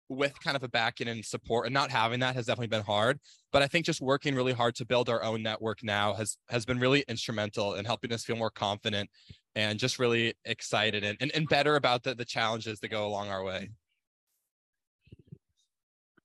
with 0.08 0.40
kind 0.40 0.56
of 0.56 0.62
a 0.62 0.68
backing 0.68 1.08
and 1.08 1.26
support 1.26 1.66
and 1.66 1.74
not 1.74 1.90
having 1.90 2.20
that 2.20 2.36
has 2.36 2.46
definitely 2.46 2.68
been 2.68 2.84
hard 2.84 3.18
but 3.52 3.64
i 3.64 3.68
think 3.68 3.88
just 3.88 4.02
working 4.02 4.36
really 4.36 4.54
hard 4.54 4.76
to 4.76 4.86
build 4.86 5.10
our 5.10 5.24
own 5.24 5.42
network 5.42 5.80
now 5.82 6.14
has 6.14 6.38
has 6.48 6.64
been 6.64 6.80
really 6.80 7.04
instrumental 7.08 7.74
in 7.74 7.84
helping 7.86 8.14
us 8.14 8.24
feel 8.24 8.36
more 8.36 8.52
confident 8.52 9.10
and 9.56 9.80
just 9.80 9.98
really 9.98 10.36
excited 10.46 11.04
and, 11.04 11.18
and, 11.22 11.32
and 11.34 11.50
better 11.50 11.76
about 11.76 12.04
the, 12.04 12.14
the 12.14 12.24
challenges 12.24 12.80
that 12.82 12.90
go 12.90 13.08
along 13.08 13.30
our 13.30 13.44
way. 13.44 13.70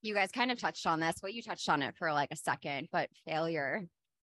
You 0.01 0.13
guys 0.13 0.31
kind 0.31 0.51
of 0.51 0.59
touched 0.59 0.87
on 0.87 0.99
this. 0.99 1.15
Well, 1.21 1.31
you 1.31 1.43
touched 1.43 1.69
on 1.69 1.81
it 1.81 1.95
for 1.97 2.11
like 2.11 2.29
a 2.31 2.35
second, 2.35 2.89
but 2.91 3.09
failure. 3.27 3.85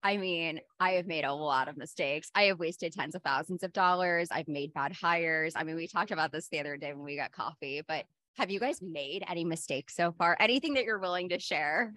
I 0.02 0.16
mean, 0.16 0.60
I 0.78 0.92
have 0.92 1.06
made 1.06 1.24
a 1.24 1.32
lot 1.34 1.68
of 1.68 1.76
mistakes. 1.76 2.30
I 2.34 2.44
have 2.44 2.58
wasted 2.58 2.92
tens 2.92 3.14
of 3.14 3.22
thousands 3.22 3.62
of 3.62 3.72
dollars. 3.72 4.28
I've 4.30 4.48
made 4.48 4.72
bad 4.72 4.92
hires. 4.92 5.54
I 5.56 5.64
mean, 5.64 5.76
we 5.76 5.88
talked 5.88 6.10
about 6.12 6.32
this 6.32 6.48
the 6.48 6.60
other 6.60 6.76
day 6.76 6.92
when 6.92 7.04
we 7.04 7.16
got 7.16 7.32
coffee, 7.32 7.82
but 7.86 8.04
have 8.36 8.50
you 8.50 8.60
guys 8.60 8.80
made 8.80 9.24
any 9.28 9.44
mistakes 9.44 9.96
so 9.96 10.12
far? 10.12 10.36
Anything 10.38 10.74
that 10.74 10.84
you're 10.84 11.00
willing 11.00 11.30
to 11.30 11.40
share? 11.40 11.92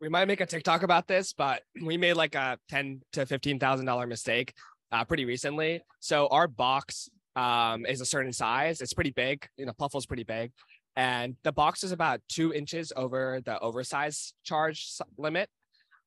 We 0.00 0.10
might 0.10 0.26
make 0.26 0.40
a 0.40 0.46
TikTok 0.46 0.82
about 0.82 1.08
this, 1.08 1.32
but 1.32 1.62
we 1.82 1.96
made 1.96 2.14
like 2.14 2.34
a 2.34 2.58
ten 2.68 3.00
to 3.14 3.24
fifteen 3.24 3.58
thousand 3.58 3.86
dollar 3.86 4.06
mistake 4.06 4.52
uh, 4.90 5.04
pretty 5.04 5.24
recently. 5.24 5.80
So 6.00 6.26
our 6.26 6.46
box 6.48 7.08
um, 7.34 7.86
is 7.86 8.00
a 8.00 8.04
certain 8.04 8.32
size. 8.32 8.80
It's 8.80 8.92
pretty 8.92 9.12
big. 9.12 9.48
You 9.56 9.64
know, 9.64 9.72
Pluffle's 9.72 10.04
pretty 10.04 10.24
big, 10.24 10.52
and 10.96 11.36
the 11.42 11.52
box 11.52 11.84
is 11.84 11.92
about 11.92 12.20
two 12.28 12.52
inches 12.52 12.92
over 12.96 13.40
the 13.44 13.58
oversized 13.60 14.34
charge 14.44 14.96
limit. 15.16 15.48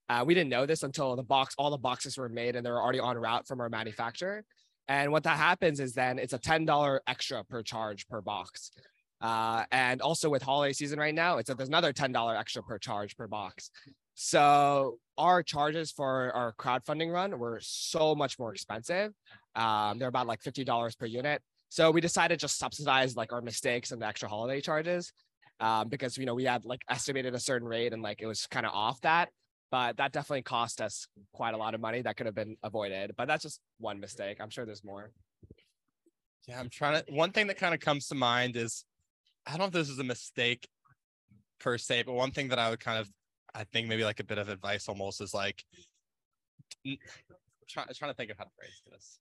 Uh, 0.07 0.23
we 0.25 0.35
didn't 0.35 0.49
know 0.49 0.65
this 0.65 0.83
until 0.83 1.15
the 1.15 1.23
box, 1.23 1.55
all 1.57 1.71
the 1.71 1.77
boxes 1.77 2.17
were 2.17 2.29
made 2.29 2.55
and 2.55 2.65
they're 2.65 2.81
already 2.81 2.99
on 2.99 3.17
route 3.17 3.47
from 3.47 3.59
our 3.59 3.69
manufacturer. 3.69 4.43
And 4.87 5.11
what 5.11 5.23
that 5.23 5.37
happens 5.37 5.79
is 5.79 5.93
then 5.93 6.19
it's 6.19 6.33
a 6.33 6.39
$10 6.39 6.99
extra 7.07 7.43
per 7.43 7.63
charge 7.63 8.07
per 8.07 8.21
box. 8.21 8.71
Uh, 9.21 9.63
and 9.71 10.01
also 10.01 10.29
with 10.29 10.43
holiday 10.43 10.73
season 10.73 10.99
right 10.99 11.15
now, 11.15 11.37
it's 11.39 11.49
a, 11.49 11.55
there's 11.55 11.69
another 11.69 11.91
$10 11.91 12.39
extra 12.39 12.61
per 12.61 12.77
charge 12.77 13.17
per 13.17 13.27
box. 13.27 13.71
So 14.13 14.99
our 15.17 15.41
charges 15.41 15.91
for 15.91 16.31
our 16.35 16.53
crowdfunding 16.53 17.11
run 17.11 17.39
were 17.39 17.59
so 17.61 18.13
much 18.13 18.37
more 18.37 18.53
expensive. 18.53 19.11
Um, 19.55 19.97
they're 19.97 20.09
about 20.09 20.27
like 20.27 20.41
$50 20.41 20.97
per 20.99 21.05
unit. 21.07 21.41
So 21.69 21.91
we 21.91 22.01
decided 22.01 22.39
just 22.39 22.57
subsidize 22.57 23.15
like 23.15 23.33
our 23.33 23.41
mistakes 23.41 23.91
and 23.91 24.01
the 24.01 24.05
extra 24.05 24.29
holiday 24.29 24.61
charges 24.61 25.11
um, 25.59 25.89
because, 25.89 26.17
you 26.17 26.25
know, 26.25 26.35
we 26.35 26.45
had 26.45 26.65
like 26.65 26.81
estimated 26.89 27.33
a 27.33 27.39
certain 27.39 27.67
rate 27.67 27.93
and 27.93 28.01
like 28.01 28.21
it 28.21 28.27
was 28.27 28.47
kind 28.47 28.65
of 28.65 28.71
off 28.73 29.01
that. 29.01 29.29
But 29.71 29.97
that 29.97 30.13
definitely 30.13 30.43
cost 30.43 30.79
us 30.79 31.07
quite 31.33 31.53
a 31.53 31.57
lot 31.57 31.73
of 31.73 31.81
money 31.81 32.01
that 32.01 32.15
could 32.15 32.27
have 32.27 32.35
been 32.35 32.55
avoided. 32.63 33.13
But 33.17 33.27
that's 33.27 33.43
just 33.43 33.59
one 33.79 33.99
mistake. 33.99 34.37
I'm 34.39 34.49
sure 34.49 34.65
there's 34.65 34.83
more. 34.83 35.11
Yeah, 36.47 36.59
I'm 36.59 36.69
trying 36.69 37.03
to. 37.03 37.11
One 37.11 37.31
thing 37.31 37.47
that 37.47 37.57
kind 37.57 37.73
of 37.73 37.79
comes 37.79 38.07
to 38.07 38.15
mind 38.15 38.55
is 38.55 38.85
I 39.45 39.51
don't 39.51 39.59
know 39.59 39.65
if 39.65 39.71
this 39.71 39.89
is 39.89 39.99
a 39.99 40.03
mistake 40.03 40.67
per 41.59 41.77
se, 41.77 42.03
but 42.03 42.13
one 42.13 42.31
thing 42.31 42.49
that 42.49 42.59
I 42.59 42.69
would 42.69 42.79
kind 42.79 42.99
of 42.99 43.09
I 43.55 43.63
think 43.63 43.87
maybe 43.87 44.03
like 44.03 44.19
a 44.19 44.23
bit 44.23 44.37
of 44.37 44.49
advice 44.49 44.87
almost 44.87 45.21
is 45.21 45.33
like 45.33 45.63
trying 47.69 47.87
trying 47.95 48.11
to 48.11 48.15
think 48.15 48.29
of 48.29 48.37
how 48.37 48.43
to 48.43 48.49
phrase 48.57 48.81
this. 48.91 49.19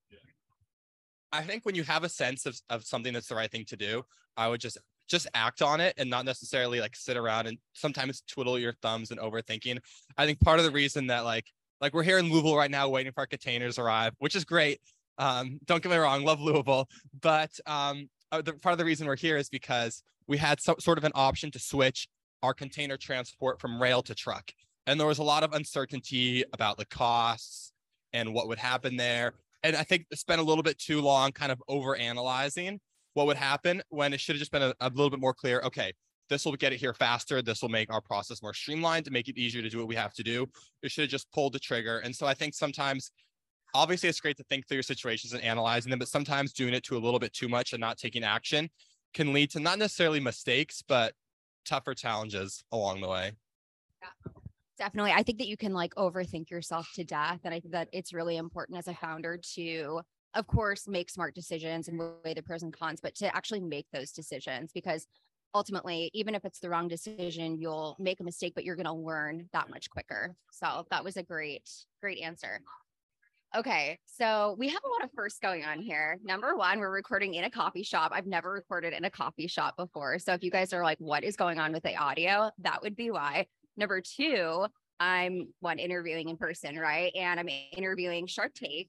I 1.35 1.43
think 1.43 1.65
when 1.65 1.75
you 1.75 1.83
have 1.83 2.05
a 2.05 2.09
sense 2.09 2.47
of, 2.47 2.59
of 2.71 2.85
something 2.85 3.13
that's 3.13 3.27
the 3.27 3.35
right 3.35 3.51
thing 3.51 3.65
to 3.67 3.77
do, 3.77 4.05
I 4.37 4.49
would 4.49 4.61
just 4.61 4.79
just 5.07 5.27
act 5.35 5.61
on 5.61 5.81
it 5.81 5.95
and 5.99 6.09
not 6.09 6.25
necessarily 6.25 6.81
like 6.81 6.97
sit 6.97 7.17
around 7.17 7.47
and 7.47 7.59
sometimes 7.75 8.23
twiddle 8.27 8.59
your 8.59 8.73
thumbs 8.81 9.11
and 9.11 9.21
overthinking. 9.21 9.79
I 10.17 10.25
think 10.25 10.41
part 10.41 10.59
of 10.59 10.65
the 10.65 10.71
reason 10.71 11.09
that 11.09 11.25
like 11.25 11.45
like 11.81 11.93
we're 11.93 12.05
here 12.05 12.19
in 12.19 12.31
Louisville 12.31 12.57
right 12.57 12.71
now 12.71 12.89
waiting 12.89 13.13
for 13.13 13.21
our 13.21 13.27
containers 13.27 13.79
arrive, 13.79 14.15
which 14.19 14.37
is 14.37 14.45
great. 14.45 14.81
Um, 15.19 15.59
don't 15.67 15.83
get 15.83 15.91
me 15.91 15.99
wrong, 15.99 16.25
love 16.25 16.41
Louisville, 16.41 16.89
but 17.21 17.51
um, 17.67 18.09
uh, 18.33 18.41
the, 18.43 18.55
part 18.55 18.73
of 18.73 18.79
the 18.79 18.85
reason 18.85 19.07
we're 19.07 19.17
here 19.17 19.37
is 19.37 19.49
because 19.49 20.03
we 20.27 20.39
had 20.39 20.61
some 20.61 20.77
sort 20.79 20.99
of 20.99 21.05
an 21.05 21.13
option 21.15 21.51
to 21.51 21.59
switch 21.59 22.09
our 22.43 22.55
container 22.55 22.97
transport 22.97 23.61
from 23.61 23.83
rail 23.83 24.03
to 24.03 24.15
truck. 24.15 24.53
And 24.87 24.99
there 24.99 25.07
was 25.07 25.19
a 25.19 25.23
lot 25.23 25.43
of 25.43 25.53
uncertainty 25.53 26.45
about 26.53 26.79
the 26.79 26.85
costs 26.87 27.73
and 28.13 28.33
what 28.33 28.49
would 28.49 28.59
happen 28.59 28.97
there. 28.97 29.35
And 29.65 29.75
I 29.75 29.83
think 29.83 30.07
spent 30.15 30.41
a 30.41 30.45
little 30.45 30.63
bit 30.63 30.79
too 30.79 31.01
long 31.01 31.33
kind 31.33 31.51
of 31.51 31.61
over 31.67 31.97
analyzing 31.97 32.79
what 33.15 33.27
would 33.27 33.37
happen 33.37 33.83
when 33.89 34.13
it 34.13 34.21
should 34.21 34.37
have 34.37 34.41
just 34.41 34.53
been 34.53 34.63
a, 34.63 34.75
a 34.81 34.91
little 34.91 35.11
bit 35.11 35.21
more 35.21 35.35
clear. 35.35 35.61
Okay, 35.65 35.93
this 36.29 36.45
will 36.45 36.53
get 36.53 36.73
it 36.73 36.77
here 36.77 36.95
faster. 36.95 37.43
This 37.43 37.63
will 37.63 37.71
make 37.71 37.93
our 37.93 38.01
process 38.01 38.43
more 38.43 38.55
streamlined 38.55 39.05
to 39.07 39.11
make 39.11 39.29
it 39.29 39.39
easier 39.39 39.63
to 39.63 39.71
do 39.71 39.79
what 39.79 39.89
we 39.89 39.95
have 39.95 40.13
to 40.15 40.23
do. 40.23 40.47
It 40.83 40.91
should 40.91 41.03
have 41.03 41.11
just 41.11 41.31
pulled 41.33 41.55
the 41.55 41.59
trigger. 41.59 41.99
And 41.99 42.15
so 42.15 42.27
I 42.27 42.35
think 42.35 42.55
sometimes, 42.55 43.11
obviously, 43.75 44.09
it's 44.09 44.21
great 44.21 44.37
to 44.37 44.45
think 44.45 44.69
through 44.69 44.77
your 44.77 44.83
situations 44.83 45.33
and 45.33 45.43
analyzing 45.43 45.91
them, 45.91 45.99
but 45.99 46.09
sometimes 46.09 46.53
doing 46.53 46.75
it 46.75 46.83
to 46.85 46.97
a 46.97 47.01
little 47.01 47.19
bit 47.19 47.33
too 47.33 47.49
much 47.49 47.73
and 47.73 47.81
not 47.81 47.99
taking 47.99 48.23
action 48.23 48.69
can 49.15 49.33
lead 49.33 49.51
to 49.53 49.61
not 49.61 49.79
necessarily 49.79 50.21
mistakes, 50.21 50.83
but 50.87 51.15
tougher 51.65 51.95
challenges 51.95 52.65
along 52.73 53.01
the 53.01 53.09
way. 53.09 53.33
Yeah, 54.03 54.33
definitely. 54.79 55.13
I 55.13 55.23
think 55.23 55.39
that 55.39 55.49
you 55.49 55.57
can 55.57 55.73
like 55.73 55.95
overthink 55.95 56.51
yourself 56.51 56.89
to 56.95 57.05
death. 57.05 57.41
And 57.45 57.55
I 57.55 57.61
think 57.61 57.73
that 57.73 57.89
it's 57.93 58.13
really 58.13 58.37
important 58.37 58.79
as 58.79 58.89
a 58.89 58.95
founder 58.95 59.39
to, 59.55 60.01
of 60.35 60.47
course, 60.47 60.89
make 60.89 61.11
smart 61.11 61.35
decisions 61.35 61.89
and 61.89 61.99
weigh 61.99 62.35
the 62.35 62.43
pros 62.43 62.63
and 62.63 62.73
cons, 62.73 63.01
but 63.01 63.15
to 63.17 63.35
actually 63.35 63.61
make 63.61 63.87
those 63.93 64.13
decisions 64.13 64.73
because 64.73 65.07
ultimately, 65.55 66.11
even 66.13 66.35
if 66.35 66.45
it's 66.45 66.59
the 66.59 66.69
wrong 66.69 66.89
decision, 66.89 67.57
you'll 67.59 67.97
make 67.99 68.21
a 68.21 68.25
mistake, 68.25 68.53
but 68.55 68.65
you're 68.65 68.77
going 68.77 68.87
to 68.87 68.93
learn 68.93 69.49
that 69.53 69.71
much 69.71 69.89
quicker. 69.89 70.35
So 70.51 70.87
that 70.91 71.05
was 71.05 71.17
a 71.17 71.23
great, 71.23 71.71
great 72.01 72.21
answer. 72.21 72.61
Okay, 73.57 74.01
so 74.07 74.57
we 74.59 74.69
have 74.69 74.81
a 74.85 74.89
lot 74.89 75.05
of 75.05 75.11
firsts 75.15 75.39
going 75.39 75.65
on 75.65 75.79
here. 75.79 76.19
Number 76.25 76.57
one, 76.57 76.81
we're 76.81 76.91
recording 76.91 77.35
in 77.35 77.45
a 77.45 77.51
coffee 77.51 77.85
shop. 77.85 78.11
I've 78.13 78.27
never 78.27 78.51
recorded 78.51 78.93
in 78.93 79.05
a 79.05 79.11
coffee 79.11 79.47
shop 79.47 79.77
before. 79.77 80.19
So 80.19 80.33
if 80.33 80.43
you 80.43 80.51
guys 80.51 80.73
are 80.73 80.83
like, 80.83 80.99
what 80.99 81.23
is 81.23 81.37
going 81.37 81.61
on 81.61 81.73
with 81.73 81.85
the 81.85 81.95
audio? 81.95 82.51
That 82.59 82.83
would 82.83 82.97
be 82.97 83.13
why. 83.13 83.47
Number 83.77 84.01
two, 84.01 84.67
I'm 85.01 85.49
one 85.61 85.79
interviewing 85.79 86.29
in 86.29 86.37
person, 86.37 86.79
right? 86.79 87.13
And 87.17 87.41
I'm 87.41 87.49
interviewing 87.73 88.27
Shark 88.27 88.53
Tank 88.55 88.89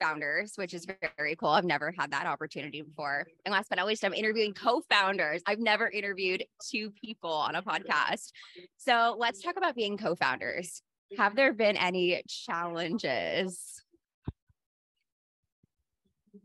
founders, 0.00 0.52
which 0.56 0.74
is 0.74 0.86
very 1.16 1.36
cool. 1.36 1.50
I've 1.50 1.64
never 1.64 1.92
had 1.96 2.10
that 2.12 2.26
opportunity 2.26 2.82
before. 2.82 3.26
And 3.44 3.52
last 3.52 3.68
but 3.68 3.76
not 3.76 3.86
least, 3.86 4.04
I'm 4.04 4.14
interviewing 4.14 4.52
co-founders. 4.52 5.42
I've 5.46 5.60
never 5.60 5.88
interviewed 5.88 6.44
two 6.70 6.90
people 6.90 7.32
on 7.32 7.54
a 7.54 7.62
podcast. 7.62 8.30
So 8.76 9.16
let's 9.18 9.40
talk 9.42 9.56
about 9.56 9.74
being 9.74 9.96
co-founders. 9.96 10.82
Have 11.16 11.36
there 11.36 11.52
been 11.52 11.76
any 11.76 12.22
challenges? 12.28 13.83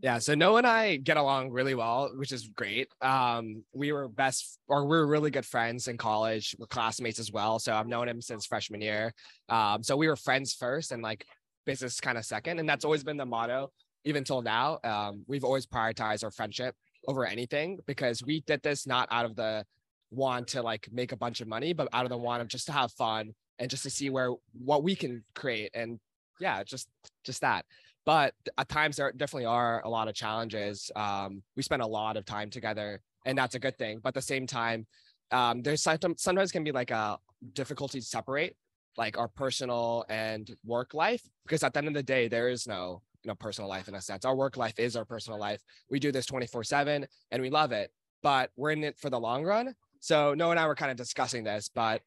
Yeah, 0.02 0.18
so 0.20 0.34
Noah 0.34 0.60
and 0.60 0.68
I 0.68 0.96
get 0.96 1.18
along 1.18 1.52
really 1.52 1.76
well, 1.76 2.12
which 2.16 2.32
is 2.32 2.48
great. 2.48 2.88
Um, 3.02 3.64
we 3.74 3.92
were 3.92 4.08
best, 4.08 4.58
or 4.70 4.86
we 4.86 4.96
are 4.98 5.06
really 5.06 5.30
good 5.30 5.46
friends 5.46 5.90
in 5.90 5.98
college. 5.98 6.56
We're 6.58 6.68
classmates 6.68 7.20
as 7.20 7.34
well. 7.34 7.60
So 7.60 7.74
I've 7.74 7.88
known 7.88 8.08
him 8.08 8.22
since 8.22 8.46
freshman 8.46 8.80
year. 8.80 9.14
Um, 9.50 9.84
so 9.84 9.98
we 9.98 10.08
were 10.08 10.16
friends 10.16 10.54
first, 10.54 10.94
and 10.94 11.04
like 11.04 11.26
business 11.66 12.00
kind 12.00 12.18
of 12.18 12.24
second, 12.24 12.60
and 12.60 12.70
that's 12.70 12.86
always 12.86 13.04
been 13.04 13.18
the 13.18 13.26
motto 13.26 13.72
even 14.06 14.24
till 14.24 14.42
now. 14.42 14.80
Um, 14.86 15.24
we've 15.28 15.44
always 15.44 15.66
prioritized 15.66 16.24
our 16.24 16.32
friendship 16.32 16.76
over 17.08 17.26
anything 17.26 17.80
because 17.86 18.24
we 18.24 18.42
did 18.42 18.62
this 18.64 18.88
not 18.88 19.10
out 19.12 19.26
of 19.26 19.36
the 19.36 19.66
want 20.12 20.48
to 20.50 20.62
like 20.62 20.88
make 20.92 21.12
a 21.12 21.18
bunch 21.18 21.42
of 21.42 21.48
money, 21.50 21.74
but 21.74 21.90
out 21.92 22.06
of 22.06 22.10
the 22.10 22.18
want 22.18 22.42
of 22.42 22.48
just 22.48 22.68
to 22.68 22.72
have 22.72 22.92
fun 22.94 23.34
and 23.60 23.70
just 23.70 23.84
to 23.84 23.90
see 23.90 24.10
where 24.10 24.32
what 24.54 24.82
we 24.82 24.96
can 24.96 25.26
create. 25.36 25.72
And 25.74 26.00
yeah, 26.40 26.64
just 26.64 26.88
just 27.26 27.42
that 27.42 27.66
but 28.06 28.34
at 28.58 28.70
times 28.70 28.98
there 28.98 29.12
definitely 29.12 29.46
are 29.46 29.82
a 29.84 29.90
lot 29.90 30.08
of 30.08 30.16
challenges. 30.16 30.92
Um, 30.96 31.44
we 31.56 31.64
spend 31.64 31.82
a 31.82 31.88
lot 31.88 32.18
of 32.18 32.26
time 32.26 32.50
together, 32.50 33.02
and 33.26 33.38
that's 33.38 33.56
a 33.56 33.60
good 33.60 33.78
thing. 33.78 34.00
But 34.02 34.10
at 34.10 34.16
the 34.16 34.22
same 34.22 34.48
time, 34.48 34.88
um, 35.32 35.62
there's 35.62 35.82
sometimes 35.82 36.22
sometimes 36.22 36.52
can 36.52 36.64
be 36.64 36.72
like 36.72 36.92
a 36.92 37.18
difficulty 37.54 38.00
to 38.00 38.06
separate 38.06 38.56
like 38.98 39.18
our 39.18 39.28
personal 39.28 40.06
and 40.10 40.56
work 40.66 40.94
life 40.94 41.22
because 41.46 41.64
at 41.64 41.74
the 41.74 41.78
end 41.78 41.88
of 41.88 41.94
the 41.94 42.04
day 42.04 42.28
there 42.28 42.50
is 42.50 42.68
no 42.68 43.02
you 43.24 43.30
know 43.30 43.36
personal 43.36 43.70
life 43.70 43.88
in 43.88 43.96
a 43.96 44.02
sense 44.02 44.26
our 44.26 44.36
work 44.36 44.58
life 44.58 44.78
is 44.78 44.96
our 44.96 45.06
personal 45.06 45.40
life 45.40 45.62
we 45.90 46.00
do 46.00 46.12
this 46.12 46.26
24 46.26 46.64
7 46.64 47.06
and 47.32 47.42
we 47.42 47.50
love 47.50 47.72
it 47.72 47.92
but 48.22 48.52
we're 48.58 48.72
in 48.72 48.84
it 48.84 48.98
for 48.98 49.10
the 49.10 49.20
long 49.20 49.44
run 49.44 49.74
so 50.00 50.34
noah 50.34 50.52
and 50.52 50.60
i 50.60 50.68
were 50.68 50.76
kind 50.76 50.92
of 50.92 50.98
discussing 50.98 51.44
this 51.44 51.70
but 51.74 52.02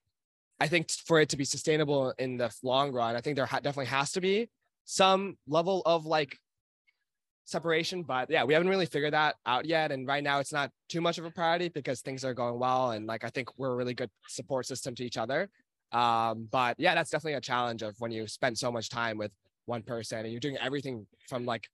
i 0.61 0.69
think 0.69 0.91
for 0.91 1.21
it 1.21 1.29
to 1.29 1.37
be 1.37 1.45
sustainable 1.45 2.13
in 2.19 2.37
the 2.37 2.55
long 2.63 2.93
run 2.93 3.17
i 3.17 3.21
think 3.21 3.37
there 3.37 3.47
ha- 3.47 3.61
definitely 3.61 3.87
has 3.87 4.13
to 4.13 4.21
be 4.21 4.49
some 4.85 5.37
level 5.47 5.83
of 5.87 6.07
like 6.07 6.39
separation 7.45 8.03
but 8.03 8.31
yeah 8.31 8.45
we 8.45 8.55
haven't 8.55 8.69
really 8.69 8.87
figured 8.87 9.13
that 9.13 9.35
out 9.47 9.67
yet 9.67 9.91
and 9.91 10.07
right 10.07 10.23
now 10.23 10.39
it's 10.39 10.53
not 10.53 10.71
too 10.89 11.01
much 11.01 11.19
of 11.19 11.25
a 11.25 11.31
priority 11.31 11.69
because 11.69 12.01
things 12.01 12.25
are 12.25 12.35
going 12.35 12.59
well 12.59 12.93
and 12.93 13.07
like 13.07 13.25
i 13.25 13.29
think 13.29 13.49
we're 13.59 13.73
a 13.73 13.77
really 13.77 13.95
good 13.95 14.11
support 14.29 14.67
system 14.67 14.95
to 14.95 15.05
each 15.05 15.19
other. 15.19 15.49
Um 15.93 16.49
but 16.51 16.77
yeah 16.79 16.95
that's 16.95 17.11
definitely 17.11 17.35
a 17.35 17.41
challenge 17.41 17.83
of 17.83 17.95
when 17.99 18.13
you 18.13 18.27
spend 18.27 18.57
so 18.57 18.73
much 18.73 18.89
time 18.89 19.19
with 19.19 19.33
one 19.67 19.83
person 19.83 20.21
and 20.21 20.31
you're 20.31 20.41
doing 20.41 20.57
everything 20.59 21.07
from 21.29 21.45
like 21.45 21.69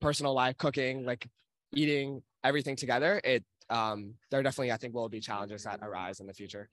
personal 0.00 0.32
life 0.32 0.56
cooking 0.56 1.04
like 1.04 1.28
eating 1.74 2.22
everything 2.42 2.74
together 2.76 3.20
it 3.22 3.44
um 3.68 4.14
there 4.30 4.42
definitely 4.42 4.72
i 4.72 4.76
think 4.76 4.94
will 4.94 5.08
be 5.10 5.20
challenges 5.20 5.64
that 5.64 5.80
arise 5.82 6.20
in 6.20 6.26
the 6.26 6.32
future. 6.32 6.70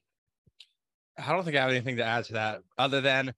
I 1.18 1.34
don't 1.34 1.44
think 1.44 1.58
i 1.58 1.62
have 1.62 1.72
anything 1.72 1.98
to 1.98 2.06
add 2.06 2.26
to 2.26 2.34
that 2.34 2.62
other 2.78 3.02
than 3.02 3.34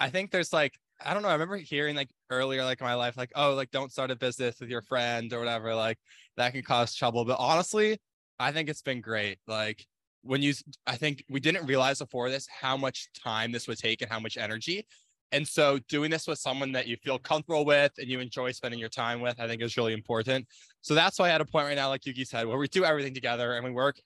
i 0.00 0.08
think 0.08 0.30
there's 0.30 0.52
like 0.52 0.78
I 1.04 1.12
don't 1.14 1.22
know. 1.22 1.28
I 1.28 1.32
remember 1.32 1.56
hearing 1.56 1.94
like 1.94 2.08
earlier, 2.30 2.64
like 2.64 2.80
in 2.80 2.86
my 2.86 2.94
life, 2.94 3.16
like, 3.16 3.32
oh, 3.34 3.54
like 3.54 3.70
don't 3.70 3.92
start 3.92 4.10
a 4.10 4.16
business 4.16 4.56
with 4.60 4.70
your 4.70 4.82
friend 4.82 5.32
or 5.32 5.38
whatever. 5.38 5.74
Like 5.74 5.98
that 6.36 6.52
can 6.52 6.62
cause 6.62 6.94
trouble. 6.94 7.24
But 7.24 7.36
honestly, 7.38 7.98
I 8.38 8.52
think 8.52 8.68
it's 8.68 8.82
been 8.82 9.00
great. 9.00 9.38
Like 9.46 9.84
when 10.22 10.42
you, 10.42 10.54
I 10.86 10.96
think 10.96 11.24
we 11.28 11.40
didn't 11.40 11.66
realize 11.66 11.98
before 11.98 12.30
this 12.30 12.46
how 12.48 12.76
much 12.76 13.08
time 13.22 13.52
this 13.52 13.68
would 13.68 13.78
take 13.78 14.02
and 14.02 14.10
how 14.10 14.20
much 14.20 14.36
energy. 14.36 14.86
And 15.32 15.46
so 15.46 15.78
doing 15.88 16.10
this 16.10 16.26
with 16.26 16.38
someone 16.38 16.72
that 16.72 16.86
you 16.86 16.96
feel 17.02 17.18
comfortable 17.18 17.64
with 17.64 17.92
and 17.98 18.08
you 18.08 18.20
enjoy 18.20 18.52
spending 18.52 18.80
your 18.80 18.88
time 18.88 19.20
with, 19.20 19.40
I 19.40 19.46
think 19.46 19.60
is 19.60 19.76
really 19.76 19.92
important. 19.92 20.46
So 20.82 20.94
that's 20.94 21.18
why 21.18 21.26
I 21.26 21.30
had 21.30 21.40
a 21.40 21.44
point 21.44 21.66
right 21.66 21.76
now, 21.76 21.88
like 21.88 22.06
Yuki 22.06 22.24
said, 22.24 22.46
where 22.46 22.58
we 22.58 22.68
do 22.68 22.84
everything 22.84 23.12
together 23.12 23.54
and 23.54 23.64
we 23.64 23.70
work 23.70 24.00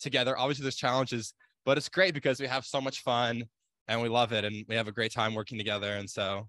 together. 0.00 0.36
Obviously, 0.36 0.62
there's 0.62 0.76
challenges, 0.76 1.34
but 1.64 1.76
it's 1.76 1.88
great 1.88 2.14
because 2.14 2.40
we 2.40 2.46
have 2.46 2.64
so 2.64 2.80
much 2.80 3.02
fun 3.02 3.44
and 3.88 4.00
we 4.00 4.08
love 4.08 4.32
it 4.32 4.44
and 4.44 4.64
we 4.68 4.74
have 4.74 4.88
a 4.88 4.92
great 4.92 5.12
time 5.12 5.34
working 5.34 5.58
together. 5.58 5.92
And 5.92 6.08
so 6.08 6.48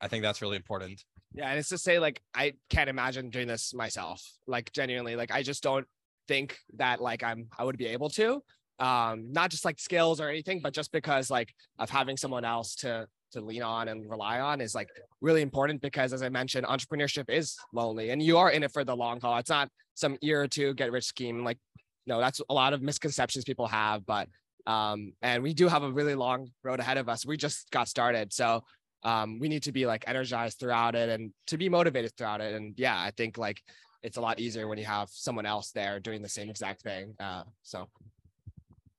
I 0.00 0.08
think 0.08 0.22
that's 0.22 0.42
really 0.42 0.56
important. 0.56 1.04
Yeah. 1.32 1.48
And 1.48 1.58
it's 1.58 1.68
to 1.70 1.78
say, 1.78 1.98
like, 1.98 2.20
I 2.34 2.54
can't 2.68 2.90
imagine 2.90 3.30
doing 3.30 3.48
this 3.48 3.72
myself. 3.72 4.22
Like, 4.46 4.72
genuinely, 4.72 5.16
like, 5.16 5.30
I 5.30 5.42
just 5.42 5.62
don't 5.62 5.86
think 6.28 6.58
that, 6.76 7.00
like, 7.00 7.22
I'm, 7.22 7.48
I 7.58 7.64
would 7.64 7.78
be 7.78 7.86
able 7.86 8.10
to. 8.10 8.42
Um, 8.78 9.32
not 9.32 9.50
just 9.50 9.64
like 9.64 9.78
skills 9.78 10.20
or 10.20 10.28
anything, 10.28 10.60
but 10.60 10.74
just 10.74 10.92
because, 10.92 11.30
like, 11.30 11.54
of 11.78 11.88
having 11.88 12.16
someone 12.16 12.44
else 12.44 12.74
to, 12.76 13.06
to 13.32 13.40
lean 13.40 13.62
on 13.62 13.88
and 13.88 14.10
rely 14.10 14.40
on 14.40 14.60
is 14.60 14.74
like 14.74 14.88
really 15.20 15.42
important 15.42 15.80
because 15.80 16.12
as 16.12 16.22
I 16.22 16.28
mentioned, 16.28 16.66
entrepreneurship 16.66 17.30
is 17.30 17.56
lonely 17.72 18.10
and 18.10 18.22
you 18.22 18.38
are 18.38 18.50
in 18.50 18.62
it 18.62 18.72
for 18.72 18.84
the 18.84 18.94
long 18.94 19.20
haul. 19.20 19.38
It's 19.38 19.50
not 19.50 19.68
some 19.94 20.16
year 20.20 20.42
or 20.42 20.48
two 20.48 20.74
get 20.74 20.92
rich 20.92 21.04
scheme. 21.04 21.44
Like, 21.44 21.58
no, 22.06 22.20
that's 22.20 22.40
a 22.48 22.54
lot 22.54 22.72
of 22.72 22.82
misconceptions 22.82 23.44
people 23.44 23.66
have, 23.68 24.04
but 24.04 24.28
um, 24.66 25.12
and 25.22 25.42
we 25.42 25.54
do 25.54 25.68
have 25.68 25.82
a 25.82 25.90
really 25.90 26.14
long 26.14 26.50
road 26.62 26.80
ahead 26.80 26.98
of 26.98 27.08
us. 27.08 27.26
We 27.26 27.36
just 27.36 27.70
got 27.70 27.88
started. 27.88 28.32
So 28.32 28.62
um, 29.02 29.38
we 29.38 29.48
need 29.48 29.64
to 29.64 29.72
be 29.72 29.86
like 29.86 30.04
energized 30.06 30.60
throughout 30.60 30.94
it 30.94 31.08
and 31.08 31.32
to 31.48 31.58
be 31.58 31.68
motivated 31.68 32.12
throughout 32.16 32.40
it. 32.40 32.54
And 32.54 32.74
yeah, 32.76 32.98
I 32.98 33.10
think 33.10 33.38
like 33.38 33.62
it's 34.02 34.16
a 34.16 34.20
lot 34.20 34.40
easier 34.40 34.68
when 34.68 34.78
you 34.78 34.84
have 34.84 35.08
someone 35.10 35.46
else 35.46 35.70
there 35.72 36.00
doing 36.00 36.22
the 36.22 36.28
same 36.28 36.50
exact 36.50 36.82
thing. 36.82 37.14
Uh, 37.18 37.44
so 37.62 37.88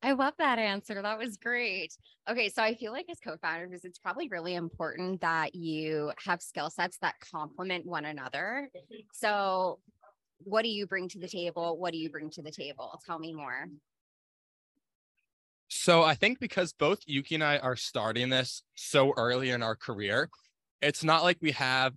I 0.02 0.12
love 0.12 0.34
that 0.38 0.60
answer. 0.60 1.02
That 1.02 1.18
was 1.18 1.38
great. 1.38 1.96
Okay, 2.30 2.50
so 2.50 2.62
I 2.62 2.76
feel 2.76 2.92
like 2.92 3.06
as 3.10 3.20
co-founders, 3.22 3.86
it's 3.86 4.00
probably 4.00 4.28
really 4.28 4.56
important 4.56 5.22
that 5.22 5.56
you 5.56 6.12
have 6.26 6.42
skill 6.42 6.70
sets 6.70 6.98
that 6.98 7.16
complement 7.32 7.86
one 7.86 8.04
another. 8.04 8.70
So, 9.14 9.80
what 10.40 10.64
do 10.64 10.70
you 10.70 10.88
bring 10.88 11.08
to 11.10 11.20
the 11.20 11.28
table? 11.28 11.78
What 11.78 11.94
do 11.94 11.98
you 11.98 12.10
bring 12.10 12.30
to 12.32 12.42
the 12.42 12.52
table? 12.52 13.00
Tell 13.06 13.18
me 13.18 13.34
more. 13.34 13.68
So 15.84 16.02
I 16.02 16.16
think 16.16 16.40
because 16.40 16.72
both 16.72 17.02
Yuki 17.08 17.36
and 17.36 17.44
I 17.44 17.58
are 17.58 17.76
starting 17.76 18.30
this 18.30 18.64
so 18.74 19.12
early 19.18 19.50
in 19.50 19.62
our 19.62 19.76
career, 19.76 20.30
it's 20.82 21.04
not 21.04 21.24
like 21.24 21.36
we 21.42 21.52
have 21.52 21.92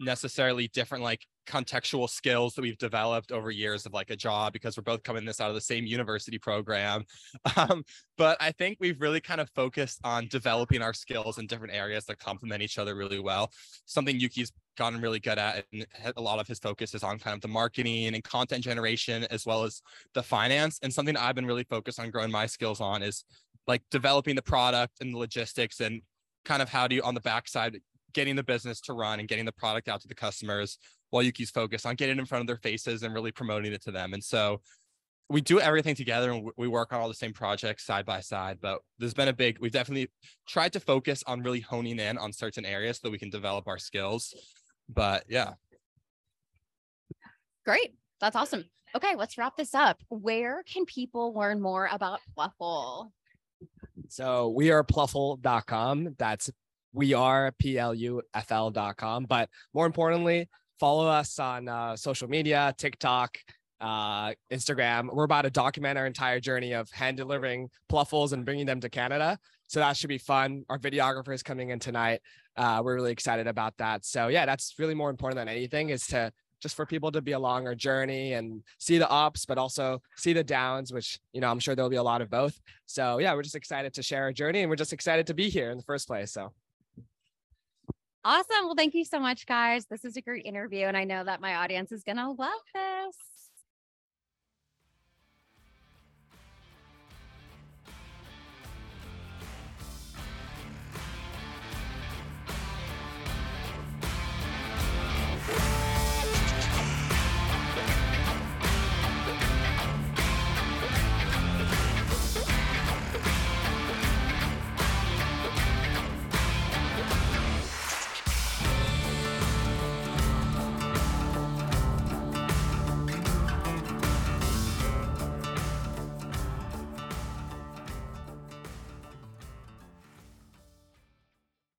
necessarily 0.00 0.66
different 0.66 1.04
like 1.04 1.24
contextual 1.50 2.08
skills 2.08 2.54
that 2.54 2.62
we've 2.62 2.78
developed 2.78 3.32
over 3.32 3.50
years 3.50 3.84
of 3.84 3.92
like 3.92 4.10
a 4.10 4.16
job 4.16 4.52
because 4.52 4.76
we're 4.76 4.82
both 4.82 5.02
coming 5.02 5.24
this 5.24 5.40
out 5.40 5.48
of 5.48 5.54
the 5.54 5.60
same 5.60 5.84
university 5.84 6.38
program. 6.38 7.04
Um, 7.56 7.84
but 8.16 8.36
I 8.40 8.52
think 8.52 8.78
we've 8.80 9.00
really 9.00 9.20
kind 9.20 9.40
of 9.40 9.50
focused 9.50 9.98
on 10.04 10.28
developing 10.28 10.82
our 10.82 10.94
skills 10.94 11.38
in 11.38 11.46
different 11.46 11.74
areas 11.74 12.04
that 12.04 12.18
complement 12.18 12.62
each 12.62 12.78
other 12.78 12.94
really 12.94 13.18
well. 13.18 13.50
Something 13.86 14.20
Yuki's 14.20 14.52
gotten 14.78 15.00
really 15.00 15.18
good 15.18 15.38
at, 15.38 15.64
and 15.72 15.86
a 16.16 16.20
lot 16.20 16.38
of 16.38 16.46
his 16.46 16.58
focus 16.58 16.94
is 16.94 17.02
on 17.02 17.18
kind 17.18 17.34
of 17.34 17.40
the 17.40 17.48
marketing 17.48 18.14
and 18.14 18.22
content 18.22 18.62
generation 18.62 19.26
as 19.30 19.46
well 19.46 19.64
as 19.64 19.82
the 20.14 20.22
finance. 20.22 20.78
And 20.82 20.92
something 20.92 21.16
I've 21.16 21.34
been 21.34 21.46
really 21.46 21.64
focused 21.64 21.98
on 21.98 22.10
growing 22.10 22.30
my 22.30 22.46
skills 22.46 22.80
on 22.80 23.02
is 23.02 23.24
like 23.66 23.82
developing 23.90 24.36
the 24.36 24.42
product 24.42 24.94
and 25.00 25.14
the 25.14 25.18
logistics 25.18 25.80
and 25.80 26.02
kind 26.44 26.62
of 26.62 26.68
how 26.68 26.86
do 26.86 26.94
you 26.94 27.02
on 27.02 27.14
the 27.14 27.20
backside 27.20 27.80
getting 28.12 28.36
the 28.36 28.42
business 28.42 28.80
to 28.82 28.92
run 28.92 29.20
and 29.20 29.28
getting 29.28 29.44
the 29.44 29.52
product 29.52 29.88
out 29.88 30.00
to 30.02 30.08
the 30.08 30.14
customers 30.14 30.78
while 31.10 31.22
Yuki's 31.22 31.50
focused 31.50 31.86
on 31.86 31.94
getting 31.94 32.18
in 32.18 32.26
front 32.26 32.40
of 32.40 32.46
their 32.46 32.56
faces 32.56 33.02
and 33.02 33.14
really 33.14 33.32
promoting 33.32 33.72
it 33.72 33.82
to 33.82 33.90
them. 33.90 34.14
And 34.14 34.22
so 34.22 34.60
we 35.28 35.40
do 35.40 35.60
everything 35.60 35.94
together 35.94 36.32
and 36.32 36.50
we 36.56 36.66
work 36.66 36.92
on 36.92 37.00
all 37.00 37.08
the 37.08 37.14
same 37.14 37.32
projects 37.32 37.84
side 37.86 38.04
by 38.04 38.20
side. 38.20 38.58
But 38.60 38.80
there's 38.98 39.14
been 39.14 39.28
a 39.28 39.32
big, 39.32 39.58
we've 39.60 39.70
definitely 39.70 40.10
tried 40.48 40.72
to 40.72 40.80
focus 40.80 41.22
on 41.26 41.42
really 41.42 41.60
honing 41.60 42.00
in 42.00 42.18
on 42.18 42.32
certain 42.32 42.64
areas 42.64 42.96
so 42.96 43.02
that 43.04 43.12
we 43.12 43.18
can 43.18 43.30
develop 43.30 43.68
our 43.68 43.78
skills. 43.78 44.34
But 44.88 45.24
yeah. 45.28 45.52
Great. 47.64 47.94
That's 48.20 48.34
awesome. 48.34 48.64
Okay, 48.96 49.14
let's 49.14 49.38
wrap 49.38 49.56
this 49.56 49.72
up. 49.72 49.98
Where 50.08 50.64
can 50.64 50.84
people 50.84 51.32
learn 51.32 51.60
more 51.60 51.88
about 51.92 52.18
Pluffle? 52.36 53.12
So 54.08 54.48
we 54.48 54.72
are 54.72 54.82
pluffle.com. 54.82 56.16
That's 56.18 56.50
we 56.92 57.14
are 57.14 57.52
P-L-U-F-L.com. 57.58 59.24
But 59.24 59.48
more 59.74 59.86
importantly, 59.86 60.48
follow 60.78 61.06
us 61.06 61.38
on 61.38 61.68
uh, 61.68 61.96
social 61.96 62.28
media, 62.28 62.74
TikTok, 62.76 63.38
uh, 63.80 64.32
Instagram. 64.52 65.12
We're 65.12 65.24
about 65.24 65.42
to 65.42 65.50
document 65.50 65.98
our 65.98 66.06
entire 66.06 66.40
journey 66.40 66.72
of 66.72 66.90
hand 66.90 67.16
delivering 67.16 67.68
pluffles 67.88 68.32
and 68.32 68.44
bringing 68.44 68.66
them 68.66 68.80
to 68.80 68.88
Canada. 68.88 69.38
So 69.68 69.80
that 69.80 69.96
should 69.96 70.08
be 70.08 70.18
fun. 70.18 70.64
Our 70.68 70.78
videographer 70.78 71.32
is 71.32 71.42
coming 71.42 71.70
in 71.70 71.78
tonight. 71.78 72.20
Uh, 72.56 72.82
we're 72.84 72.94
really 72.94 73.12
excited 73.12 73.46
about 73.46 73.76
that. 73.78 74.04
So 74.04 74.28
yeah, 74.28 74.44
that's 74.44 74.74
really 74.78 74.94
more 74.94 75.10
important 75.10 75.36
than 75.36 75.48
anything 75.48 75.90
is 75.90 76.06
to 76.08 76.32
just 76.60 76.74
for 76.74 76.84
people 76.84 77.10
to 77.12 77.22
be 77.22 77.32
along 77.32 77.66
our 77.66 77.74
journey 77.74 78.34
and 78.34 78.62
see 78.78 78.98
the 78.98 79.10
ups, 79.10 79.46
but 79.46 79.56
also 79.56 80.02
see 80.16 80.32
the 80.32 80.44
downs, 80.44 80.92
which, 80.92 81.18
you 81.32 81.40
know, 81.40 81.50
I'm 81.50 81.58
sure 81.58 81.74
there'll 81.74 81.90
be 81.90 81.96
a 81.96 82.02
lot 82.02 82.20
of 82.20 82.28
both. 82.28 82.60
So 82.84 83.18
yeah, 83.18 83.32
we're 83.32 83.42
just 83.42 83.54
excited 83.54 83.94
to 83.94 84.02
share 84.02 84.24
our 84.24 84.32
journey 84.32 84.60
and 84.60 84.68
we're 84.68 84.76
just 84.76 84.92
excited 84.92 85.26
to 85.28 85.34
be 85.34 85.48
here 85.48 85.70
in 85.70 85.78
the 85.78 85.84
first 85.84 86.06
place. 86.06 86.32
So 86.32 86.52
Awesome. 88.24 88.66
Well, 88.66 88.74
thank 88.76 88.94
you 88.94 89.04
so 89.04 89.18
much, 89.18 89.46
guys. 89.46 89.86
This 89.86 90.04
is 90.04 90.16
a 90.16 90.20
great 90.22 90.44
interview, 90.44 90.86
and 90.86 90.96
I 90.96 91.04
know 91.04 91.24
that 91.24 91.40
my 91.40 91.54
audience 91.56 91.90
is 91.90 92.04
going 92.04 92.18
to 92.18 92.30
love 92.30 92.60
this. 92.74 93.39